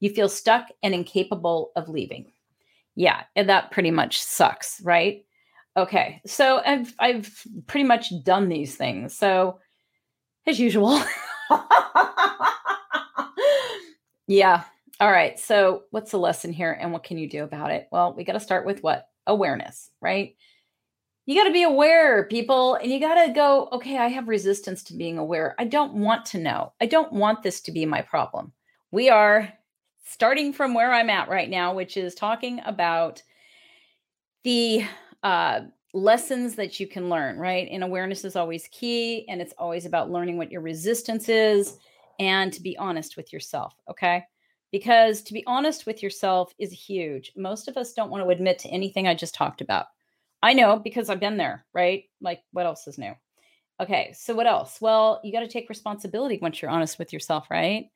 You 0.00 0.08
feel 0.08 0.30
stuck 0.30 0.68
and 0.82 0.94
incapable 0.94 1.70
of 1.76 1.90
leaving. 1.90 2.32
Yeah, 2.94 3.24
and 3.36 3.46
that 3.50 3.72
pretty 3.72 3.90
much 3.90 4.22
sucks, 4.22 4.80
right? 4.80 5.25
Okay. 5.76 6.22
So 6.26 6.62
I've 6.64 6.94
I've 6.98 7.46
pretty 7.66 7.86
much 7.86 8.12
done 8.24 8.48
these 8.48 8.76
things. 8.76 9.16
So 9.16 9.58
as 10.46 10.60
usual. 10.60 11.02
yeah, 14.26 14.64
all 15.00 15.10
right. 15.10 15.38
So, 15.38 15.82
what's 15.90 16.10
the 16.10 16.18
lesson 16.18 16.52
here 16.52 16.72
and 16.72 16.92
what 16.92 17.04
can 17.04 17.18
you 17.18 17.28
do 17.28 17.44
about 17.44 17.70
it? 17.70 17.88
Well, 17.90 18.14
we 18.14 18.24
got 18.24 18.32
to 18.34 18.40
start 18.40 18.64
with 18.64 18.82
what? 18.82 19.08
Awareness, 19.26 19.90
right? 20.00 20.36
You 21.26 21.34
got 21.34 21.48
to 21.48 21.52
be 21.52 21.64
aware, 21.64 22.24
people, 22.24 22.76
and 22.76 22.92
you 22.92 23.00
got 23.00 23.26
to 23.26 23.32
go, 23.32 23.68
okay, 23.72 23.98
I 23.98 24.06
have 24.06 24.28
resistance 24.28 24.84
to 24.84 24.94
being 24.94 25.18
aware. 25.18 25.56
I 25.58 25.64
don't 25.64 25.94
want 25.94 26.24
to 26.26 26.38
know. 26.38 26.72
I 26.80 26.86
don't 26.86 27.12
want 27.12 27.42
this 27.42 27.60
to 27.62 27.72
be 27.72 27.84
my 27.84 28.02
problem. 28.02 28.52
We 28.92 29.10
are 29.10 29.52
starting 30.04 30.52
from 30.52 30.72
where 30.72 30.92
I'm 30.92 31.10
at 31.10 31.28
right 31.28 31.50
now, 31.50 31.74
which 31.74 31.96
is 31.96 32.14
talking 32.14 32.60
about 32.64 33.24
the 34.44 34.84
uh, 35.22 35.60
lessons 35.92 36.54
that 36.56 36.78
you 36.78 36.86
can 36.86 37.08
learn, 37.08 37.38
right? 37.38 37.68
And 37.70 37.82
awareness 37.82 38.24
is 38.24 38.36
always 38.36 38.68
key, 38.68 39.26
and 39.28 39.40
it's 39.40 39.54
always 39.58 39.86
about 39.86 40.10
learning 40.10 40.36
what 40.36 40.52
your 40.52 40.60
resistance 40.60 41.28
is 41.28 41.78
and 42.18 42.52
to 42.52 42.62
be 42.62 42.76
honest 42.78 43.16
with 43.16 43.32
yourself, 43.32 43.74
okay? 43.90 44.24
because 44.72 45.22
to 45.22 45.32
be 45.32 45.44
honest 45.46 45.86
with 45.86 46.02
yourself 46.02 46.52
is 46.58 46.72
huge. 46.72 47.32
Most 47.36 47.68
of 47.68 47.76
us 47.76 47.92
don't 47.92 48.10
want 48.10 48.22
to 48.24 48.28
admit 48.30 48.58
to 48.60 48.68
anything 48.68 49.06
I 49.06 49.14
just 49.14 49.34
talked 49.34 49.60
about. 49.60 49.86
I 50.42 50.52
know 50.52 50.78
because 50.78 51.08
I've 51.08 51.20
been 51.20 51.36
there, 51.36 51.64
right? 51.72 52.04
Like, 52.20 52.42
what 52.52 52.66
else 52.66 52.86
is 52.86 52.98
new? 52.98 53.12
Okay, 53.80 54.12
so 54.14 54.34
what 54.34 54.46
else? 54.46 54.78
Well, 54.80 55.20
you 55.24 55.32
got 55.32 55.40
to 55.40 55.48
take 55.48 55.68
responsibility 55.68 56.38
once 56.40 56.60
you're 56.60 56.70
honest 56.70 56.98
with 56.98 57.12
yourself, 57.12 57.50
right? 57.50 57.86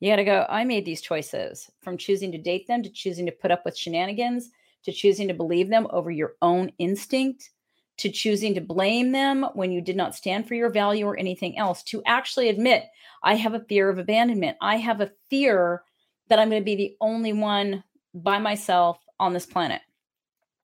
You 0.00 0.10
got 0.10 0.16
to 0.16 0.24
go, 0.24 0.46
I 0.48 0.64
made 0.64 0.84
these 0.84 1.00
choices 1.00 1.70
from 1.80 1.96
choosing 1.96 2.32
to 2.32 2.38
date 2.38 2.66
them 2.66 2.82
to 2.82 2.90
choosing 2.90 3.26
to 3.26 3.32
put 3.32 3.50
up 3.50 3.64
with 3.64 3.76
shenanigans 3.76 4.50
to 4.86 4.92
choosing 4.92 5.28
to 5.28 5.34
believe 5.34 5.68
them 5.68 5.86
over 5.90 6.10
your 6.10 6.32
own 6.40 6.72
instinct 6.78 7.50
to 7.98 8.10
choosing 8.10 8.54
to 8.54 8.60
blame 8.60 9.12
them 9.12 9.46
when 9.54 9.72
you 9.72 9.80
did 9.80 9.96
not 9.96 10.14
stand 10.14 10.46
for 10.46 10.54
your 10.54 10.70
value 10.70 11.06
or 11.06 11.16
anything 11.16 11.58
else, 11.58 11.82
to 11.84 12.02
actually 12.04 12.48
admit, 12.48 12.84
I 13.22 13.34
have 13.34 13.54
a 13.54 13.64
fear 13.68 13.88
of 13.88 13.98
abandonment. 13.98 14.56
I 14.60 14.76
have 14.76 15.00
a 15.00 15.10
fear 15.30 15.82
that 16.28 16.38
I'm 16.38 16.50
going 16.50 16.60
to 16.60 16.64
be 16.64 16.76
the 16.76 16.96
only 17.00 17.32
one 17.32 17.82
by 18.14 18.38
myself 18.38 18.98
on 19.18 19.32
this 19.32 19.46
planet. 19.46 19.80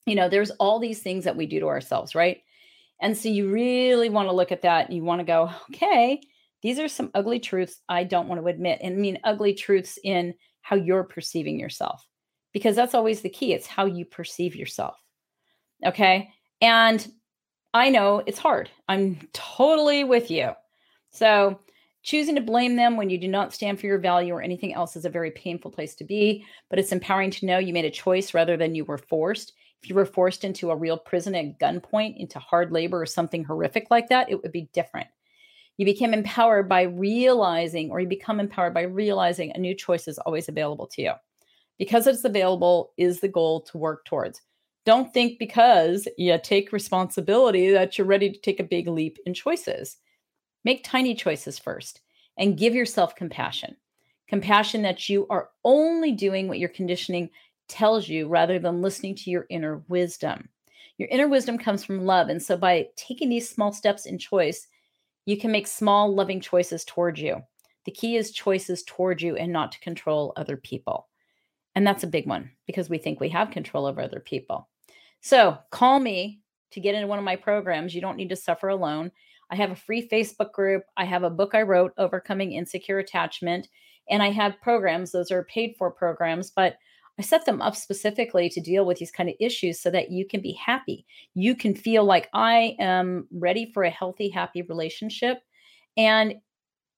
You 0.07 0.15
know, 0.15 0.29
there's 0.29 0.51
all 0.53 0.79
these 0.79 1.03
things 1.03 1.25
that 1.25 1.37
we 1.37 1.47
do 1.47 1.61
to 1.61 1.69
ourselves, 1.69 2.15
right? 2.15 2.43
And 3.01 3.17
so 3.17 3.29
you 3.29 3.51
really 3.51 4.11
want 4.11 4.29
to 4.29 4.35
look 4.35 4.53
at 4.53 4.63
that. 4.63 4.87
And 4.87 4.97
you 4.97 5.03
want 5.03 5.21
to 5.21 5.25
go, 5.25 5.51
okay, 5.71 6.21
these 6.61 6.79
are 6.79 6.89
some 6.89 7.11
ugly 7.15 7.41
truths 7.41 7.81
I 7.89 8.05
don't 8.05 8.29
want 8.29 8.41
to 8.41 8.47
admit. 8.47 8.81
And 8.83 8.95
I 8.95 8.99
mean, 8.99 9.19
ugly 9.25 9.55
truths 9.55 9.99
in 10.05 10.35
how 10.61 10.77
you're 10.77 11.05
perceiving 11.05 11.59
yourself, 11.59 12.07
because 12.53 12.77
that's 12.77 12.95
always 12.95 13.21
the 13.21 13.29
key. 13.29 13.53
It's 13.53 13.67
how 13.67 13.87
you 13.87 14.05
perceive 14.05 14.55
yourself. 14.55 14.97
Okay. 15.85 16.31
And 16.61 17.07
I 17.75 17.89
know 17.89 18.23
it's 18.27 18.39
hard. 18.39 18.71
I'm 18.89 19.19
totally 19.33 20.05
with 20.05 20.31
you. 20.31 20.53
So, 21.11 21.61
choosing 22.03 22.35
to 22.35 22.41
blame 22.41 22.77
them 22.77 22.97
when 22.97 23.11
you 23.11 23.19
do 23.19 23.29
not 23.29 23.55
stand 23.55 23.79
for 23.79 23.87
your 23.87 23.99
value 23.99 24.35
or 24.35 24.43
anything 24.43 24.75
else 24.75 24.97
is 24.97 25.05
a 25.05 25.11
very 25.11 25.31
painful 25.31 25.71
place 25.71 25.95
to 25.95 26.05
be, 26.05 26.45
but 26.69 26.79
it's 26.79 26.91
empowering 26.91 27.31
to 27.31 27.47
know 27.47 27.59
you 27.59 27.73
made 27.73 27.85
a 27.85 27.91
choice 27.91 28.35
rather 28.35 28.57
than 28.57 28.75
you 28.75 28.85
were 28.85 28.99
forced. 28.99 29.53
If 29.83 29.89
you 29.89 29.95
were 29.95 30.07
forced 30.07 30.45
into 30.45 30.71
a 30.71 30.77
real 30.77 30.99
prison 30.99 31.35
at 31.35 31.59
gunpoint, 31.59 32.17
into 32.19 32.39
hard 32.39 32.73
labor 32.73 33.01
or 33.01 33.07
something 33.07 33.45
horrific 33.45 33.87
like 33.91 34.09
that, 34.09 34.31
it 34.31 34.43
would 34.43 34.53
be 34.53 34.69
different. 34.73 35.09
You 35.77 35.87
became 35.87 36.13
empowered 36.13 36.69
by 36.69 36.83
realizing, 36.83 37.91
or 37.91 38.01
you 38.01 38.09
become 38.09 38.41
empowered 38.41 38.75
by 38.75 38.83
realizing 38.83 39.53
a 39.53 39.59
new 39.59 39.75
choice 39.75 40.07
is 40.07 40.19
always 40.19 40.49
available 40.49 40.87
to 40.89 41.03
you. 41.03 41.13
Because 41.79 42.07
it's 42.07 42.25
available 42.25 42.93
is 42.97 43.21
the 43.21 43.29
goal 43.29 43.63
to 43.63 43.79
work 43.79 44.05
towards. 44.05 44.41
Don't 44.85 45.13
think 45.13 45.39
because 45.39 46.09
you 46.19 46.37
take 46.43 46.73
responsibility 46.73 47.71
that 47.71 47.97
you're 47.97 48.07
ready 48.07 48.31
to 48.31 48.41
take 48.41 48.61
a 48.61 48.65
big 48.65 48.89
leap 48.89 49.19
in 49.27 49.35
choices. 49.35 49.99
Make 50.65 50.85
tiny 50.85 51.15
choices 51.15 51.59
first 51.59 52.01
and 52.37 52.59
give 52.59 52.75
yourself 52.75 53.15
compassion. 53.15 53.77
Compassion 54.29 54.83
that 54.83 55.09
you 55.09 55.27
are 55.29 55.51
only 55.65 56.13
doing 56.13 56.49
what 56.49 56.59
your 56.59 56.69
conditioning 56.69 57.31
tells 57.69 58.09
you 58.09 58.29
rather 58.29 58.59
than 58.59 58.83
listening 58.83 59.15
to 59.17 59.31
your 59.31 59.47
inner 59.51 59.83
wisdom. 59.89 60.49
Your 60.99 61.09
inner 61.11 61.29
wisdom 61.29 61.59
comes 61.59 61.85
from 61.85 62.05
love. 62.05 62.29
And 62.29 62.43
so 62.43 62.57
by 62.57 62.89
taking 62.97 63.29
these 63.29 63.49
small 63.49 63.73
steps 63.73 64.07
in 64.07 64.19
choice, 64.19 64.67
you 65.27 65.37
can 65.37 65.53
make 65.53 65.67
small, 65.67 66.15
loving 66.15 66.41
choices 66.41 66.85
towards 66.85 67.21
you. 67.21 67.43
The 67.85 67.93
key 67.93 68.17
is 68.17 68.33
choices 68.33 68.83
towards 68.83 69.23
you 69.23 69.37
and 69.37 69.53
not 69.53 69.73
to 69.73 69.81
control 69.81 70.33
other 70.37 70.57
people. 70.57 71.09
And 71.75 71.87
that's 71.87 72.05
a 72.05 72.09
big 72.09 72.27
one 72.27 72.51
because 72.67 72.91
we 72.91 72.99
think 72.99 73.19
we 73.21 73.29
have 73.31 73.51
control 73.51 73.87
over 73.87 74.01
other 74.01 74.21
people. 74.21 74.69
So 75.21 75.57
call 75.71 76.01
me 76.01 76.41
to 76.73 76.81
get 76.81 76.95
into 76.95 77.07
one 77.07 77.19
of 77.19 77.25
my 77.25 77.37
programs. 77.37 77.95
You 77.95 78.01
don't 78.01 78.17
need 78.17 78.31
to 78.31 78.37
suffer 78.37 78.69
alone. 78.69 79.11
I 79.51 79.57
have 79.57 79.71
a 79.71 79.77
free 79.77 80.09
Facebook 80.09 80.53
group. 80.53 80.85
I 80.97 81.05
have 81.05 81.23
a 81.23 81.31
book 81.31 81.55
I 81.55 81.63
wrote, 81.63 81.93
Overcoming 81.99 82.53
Insecure 82.53 82.99
Attachment, 82.99 83.69
and 84.09 84.23
I 84.23 84.31
have 84.31 84.61
programs. 84.63 85.13
Those 85.13 85.31
are 85.31 85.45
paid 85.45 85.75
for 85.79 85.91
programs, 85.91 86.51
but 86.51 86.77
I 87.19 87.23
set 87.23 87.45
them 87.45 87.61
up 87.61 87.77
specifically 87.77 88.49
to 88.49 88.61
deal 88.61 88.87
with 88.87 88.99
these 88.99 89.11
kind 89.11 89.29
of 89.29 89.35
issues 89.39 89.79
so 89.79 89.91
that 89.91 90.11
you 90.11 90.27
can 90.27 90.41
be 90.41 90.53
happy. 90.53 91.05
You 91.35 91.55
can 91.55 91.75
feel 91.75 92.05
like 92.05 92.31
I 92.33 92.75
am 92.79 93.29
ready 93.31 93.71
for 93.73 93.83
a 93.83 93.91
healthy, 93.91 94.31
happy 94.31 94.63
relationship. 94.63 95.43
And 95.99 96.37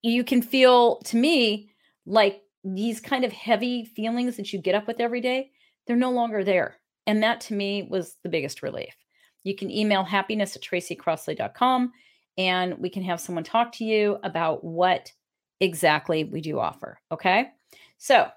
you 0.03 0.23
can 0.23 0.41
feel 0.41 1.01
to 1.01 1.17
me 1.17 1.71
like 2.07 2.43
these 2.65 3.01
kind 3.01 3.25
of 3.25 3.33
heavy 3.33 3.85
feelings 3.85 4.37
that 4.37 4.53
you 4.53 4.59
get 4.59 4.75
up 4.75 4.87
with 4.87 5.01
every 5.01 5.21
day, 5.21 5.51
they're 5.87 5.97
no 5.97 6.11
longer 6.11 6.43
there. 6.43 6.77
And 7.07 7.23
that 7.23 7.41
to 7.43 7.55
me 7.55 7.87
was 7.91 8.17
the 8.23 8.29
biggest 8.29 8.63
relief. 8.63 8.95
You 9.43 9.55
can 9.55 9.71
email 9.71 10.05
happiness 10.05 10.57
at 10.57 10.63
tracycrossley.com 10.63 11.93
and 12.39 12.79
we 12.79 12.89
can 12.89 13.03
have 13.03 13.21
someone 13.21 13.45
talk 13.45 13.73
to 13.73 13.85
you 13.85 14.19
about 14.25 14.65
what 14.65 15.13
exactly 15.61 16.25
we 16.25 16.41
do 16.41 16.59
offer. 16.59 16.99
Okay. 17.13 17.51
So, 17.99 18.29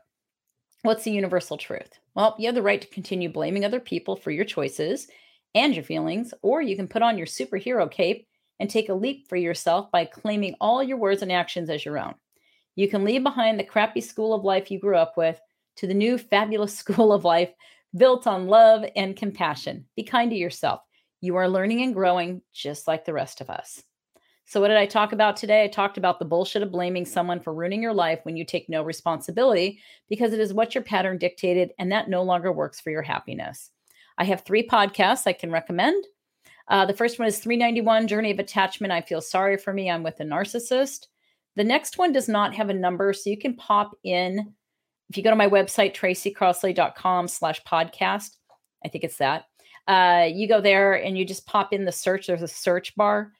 what's 0.84 1.04
the 1.04 1.12
universal 1.12 1.58
truth? 1.58 1.98
Well, 2.14 2.36
you 2.38 2.48
have 2.48 2.56
the 2.56 2.62
right 2.62 2.82
to 2.82 2.88
continue 2.88 3.30
blaming 3.30 3.66
other 3.66 3.80
people 3.80 4.16
for 4.16 4.32
your 4.32 4.46
choices 4.46 5.08
and 5.56 5.74
your 5.74 5.84
feelings, 5.84 6.34
or 6.42 6.62
you 6.62 6.76
can 6.76 6.88
put 6.88 7.02
on 7.02 7.18
your 7.18 7.28
superhero 7.28 7.90
cape 7.90 8.28
and 8.60 8.70
take 8.70 8.90
a 8.90 8.94
leap 8.94 9.28
for 9.28 9.36
yourself 9.36 9.92
by 9.92 10.06
claiming 10.06 10.56
all 10.60 10.84
your 10.84 10.98
words 10.98 11.22
and 11.22 11.32
actions 11.32 11.70
as 11.70 11.86
your 11.86 11.98
own. 11.98 12.14
You 12.78 12.88
can 12.88 13.04
leave 13.04 13.24
behind 13.24 13.60
the 13.60 13.64
crappy 13.64 14.02
school 14.02 14.36
of 14.36 14.44
life 14.44 14.70
you 14.70 14.80
grew 14.80 14.96
up 14.96 15.18
with 15.18 15.42
to 15.78 15.88
the 15.88 15.96
new 15.96 16.18
fabulous 16.18 16.78
school 16.78 17.12
of 17.12 17.26
life 17.26 17.52
built 17.98 18.28
on 18.28 18.48
love 18.48 18.86
and 18.96 19.18
compassion. 19.18 19.86
Be 19.96 20.04
kind 20.04 20.30
to 20.30 20.38
yourself. 20.38 20.82
You 21.20 21.36
are 21.38 21.50
learning 21.50 21.82
and 21.82 21.96
growing 21.96 22.44
just 22.54 22.88
like 22.88 23.04
the 23.04 23.14
rest 23.14 23.42
of 23.42 23.50
us. 23.50 23.82
So, 24.46 24.62
what 24.62 24.68
did 24.68 24.78
I 24.78 24.86
talk 24.86 25.12
about 25.12 25.36
today? 25.36 25.64
I 25.64 25.68
talked 25.68 25.98
about 25.98 26.20
the 26.20 26.26
bullshit 26.26 26.62
of 26.62 26.72
blaming 26.72 27.04
someone 27.04 27.40
for 27.40 27.52
ruining 27.52 27.82
your 27.82 27.96
life 27.96 28.20
when 28.24 28.38
you 28.38 28.46
take 28.46 28.70
no 28.70 28.84
responsibility 28.84 29.82
because 30.08 30.32
it 30.32 30.40
is 30.40 30.54
what 30.54 30.76
your 30.76 30.84
pattern 30.84 31.18
dictated 31.18 31.72
and 31.80 31.92
that 31.92 32.10
no 32.10 32.22
longer 32.22 32.52
works 32.52 32.80
for 32.80 32.92
your 32.92 33.02
happiness. 33.02 33.72
I 34.20 34.24
have 34.26 34.42
three 34.42 34.66
podcasts 34.66 35.26
I 35.26 35.34
can 35.34 35.52
recommend. 35.52 36.06
Uh, 36.68 36.86
the 36.86 36.94
first 36.94 37.18
one 37.18 37.28
is 37.28 37.40
391 37.40 38.08
Journey 38.08 38.32
of 38.32 38.40
Attachment. 38.40 38.94
I 38.94 39.02
feel 39.02 39.22
sorry 39.22 39.58
for 39.58 39.74
me. 39.74 39.90
I'm 39.90 40.04
with 40.04 40.20
a 40.20 40.24
narcissist. 40.24 41.08
The 41.58 41.66
next 41.66 41.98
one 41.98 42.14
does 42.14 42.30
not 42.30 42.56
have 42.56 42.70
a 42.70 42.74
number, 42.74 43.12
so 43.12 43.30
you 43.30 43.38
can 43.38 43.56
pop 43.56 43.92
in 44.06 44.54
if 45.10 45.18
you 45.18 45.24
go 45.24 45.30
to 45.30 45.36
my 45.36 45.48
website, 45.48 45.96
tracycrossley.com 45.96 47.28
slash 47.28 47.64
podcast, 47.64 48.38
I 48.84 48.90
think 48.90 49.04
it's 49.04 49.18
that. 49.18 49.46
Uh, 49.88 50.28
you 50.30 50.48
go 50.48 50.60
there 50.60 50.94
and 50.94 51.18
you 51.18 51.26
just 51.26 51.46
pop 51.46 51.72
in 51.72 51.86
the 51.86 51.92
search. 51.92 52.28
There's 52.28 52.42
a 52.42 52.48
search 52.48 52.96
bar 52.96 53.32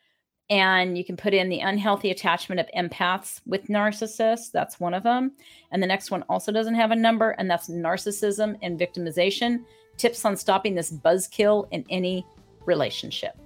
and 0.50 0.98
you 0.98 1.04
can 1.04 1.18
put 1.18 1.34
in 1.34 1.50
the 1.50 1.60
unhealthy 1.60 2.10
attachment 2.10 2.62
of 2.62 2.68
empaths 2.76 3.42
with 3.46 3.68
narcissists. 3.68 4.50
That's 4.52 4.80
one 4.80 4.94
of 4.94 5.04
them. 5.04 5.34
And 5.72 5.84
the 5.84 5.88
next 5.88 6.10
one 6.10 6.24
also 6.30 6.54
doesn't 6.54 6.76
have 6.76 6.92
a 6.92 6.96
number, 6.96 7.32
and 7.32 7.52
that's 7.52 7.70
narcissism 7.70 8.58
and 8.62 8.80
victimization 8.80 9.66
tips 9.98 10.24
on 10.24 10.38
stopping 10.38 10.74
this 10.74 10.90
buzzkill 10.90 11.68
in 11.72 11.84
any 11.90 12.26
relationship. 12.66 13.38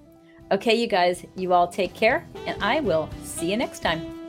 Okay, 0.51 0.75
you 0.75 0.85
guys, 0.85 1.25
you 1.35 1.53
all 1.53 1.67
take 1.67 1.95
care, 1.95 2.27
and 2.45 2.61
I 2.61 2.81
will 2.81 3.09
see 3.23 3.49
you 3.49 3.57
next 3.57 3.79
time. 3.79 4.20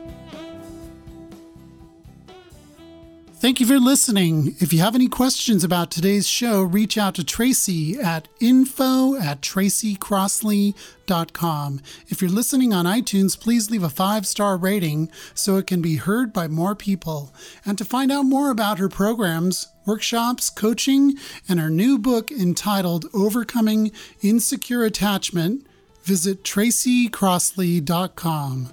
Thank 3.43 3.59
you 3.59 3.65
for 3.65 3.77
listening. 3.77 4.55
If 4.59 4.71
you 4.71 4.79
have 4.79 4.95
any 4.95 5.09
questions 5.09 5.65
about 5.65 5.91
today's 5.91 6.25
show, 6.25 6.61
reach 6.61 6.97
out 6.97 7.15
to 7.15 7.25
Tracy 7.25 7.99
at 7.99 8.29
info 8.39 9.17
at 9.17 9.41
tracycrossley.com. 9.41 11.81
If 12.07 12.21
you're 12.21 12.31
listening 12.31 12.71
on 12.71 12.85
iTunes, 12.85 13.37
please 13.37 13.69
leave 13.69 13.83
a 13.83 13.89
five 13.89 14.25
star 14.25 14.55
rating 14.55 15.11
so 15.33 15.57
it 15.57 15.67
can 15.67 15.81
be 15.81 15.97
heard 15.97 16.31
by 16.31 16.47
more 16.47 16.73
people. 16.73 17.33
And 17.65 17.77
to 17.77 17.83
find 17.83 18.13
out 18.13 18.23
more 18.23 18.49
about 18.49 18.79
her 18.79 18.87
programs, 18.87 19.67
workshops, 19.85 20.49
coaching, 20.49 21.17
and 21.49 21.59
her 21.59 21.69
new 21.69 21.99
book 21.99 22.31
entitled 22.31 23.07
Overcoming 23.13 23.91
Insecure 24.21 24.85
Attachment, 24.85 25.67
visit 26.05 26.45
tracycrossley.com. 26.45 28.69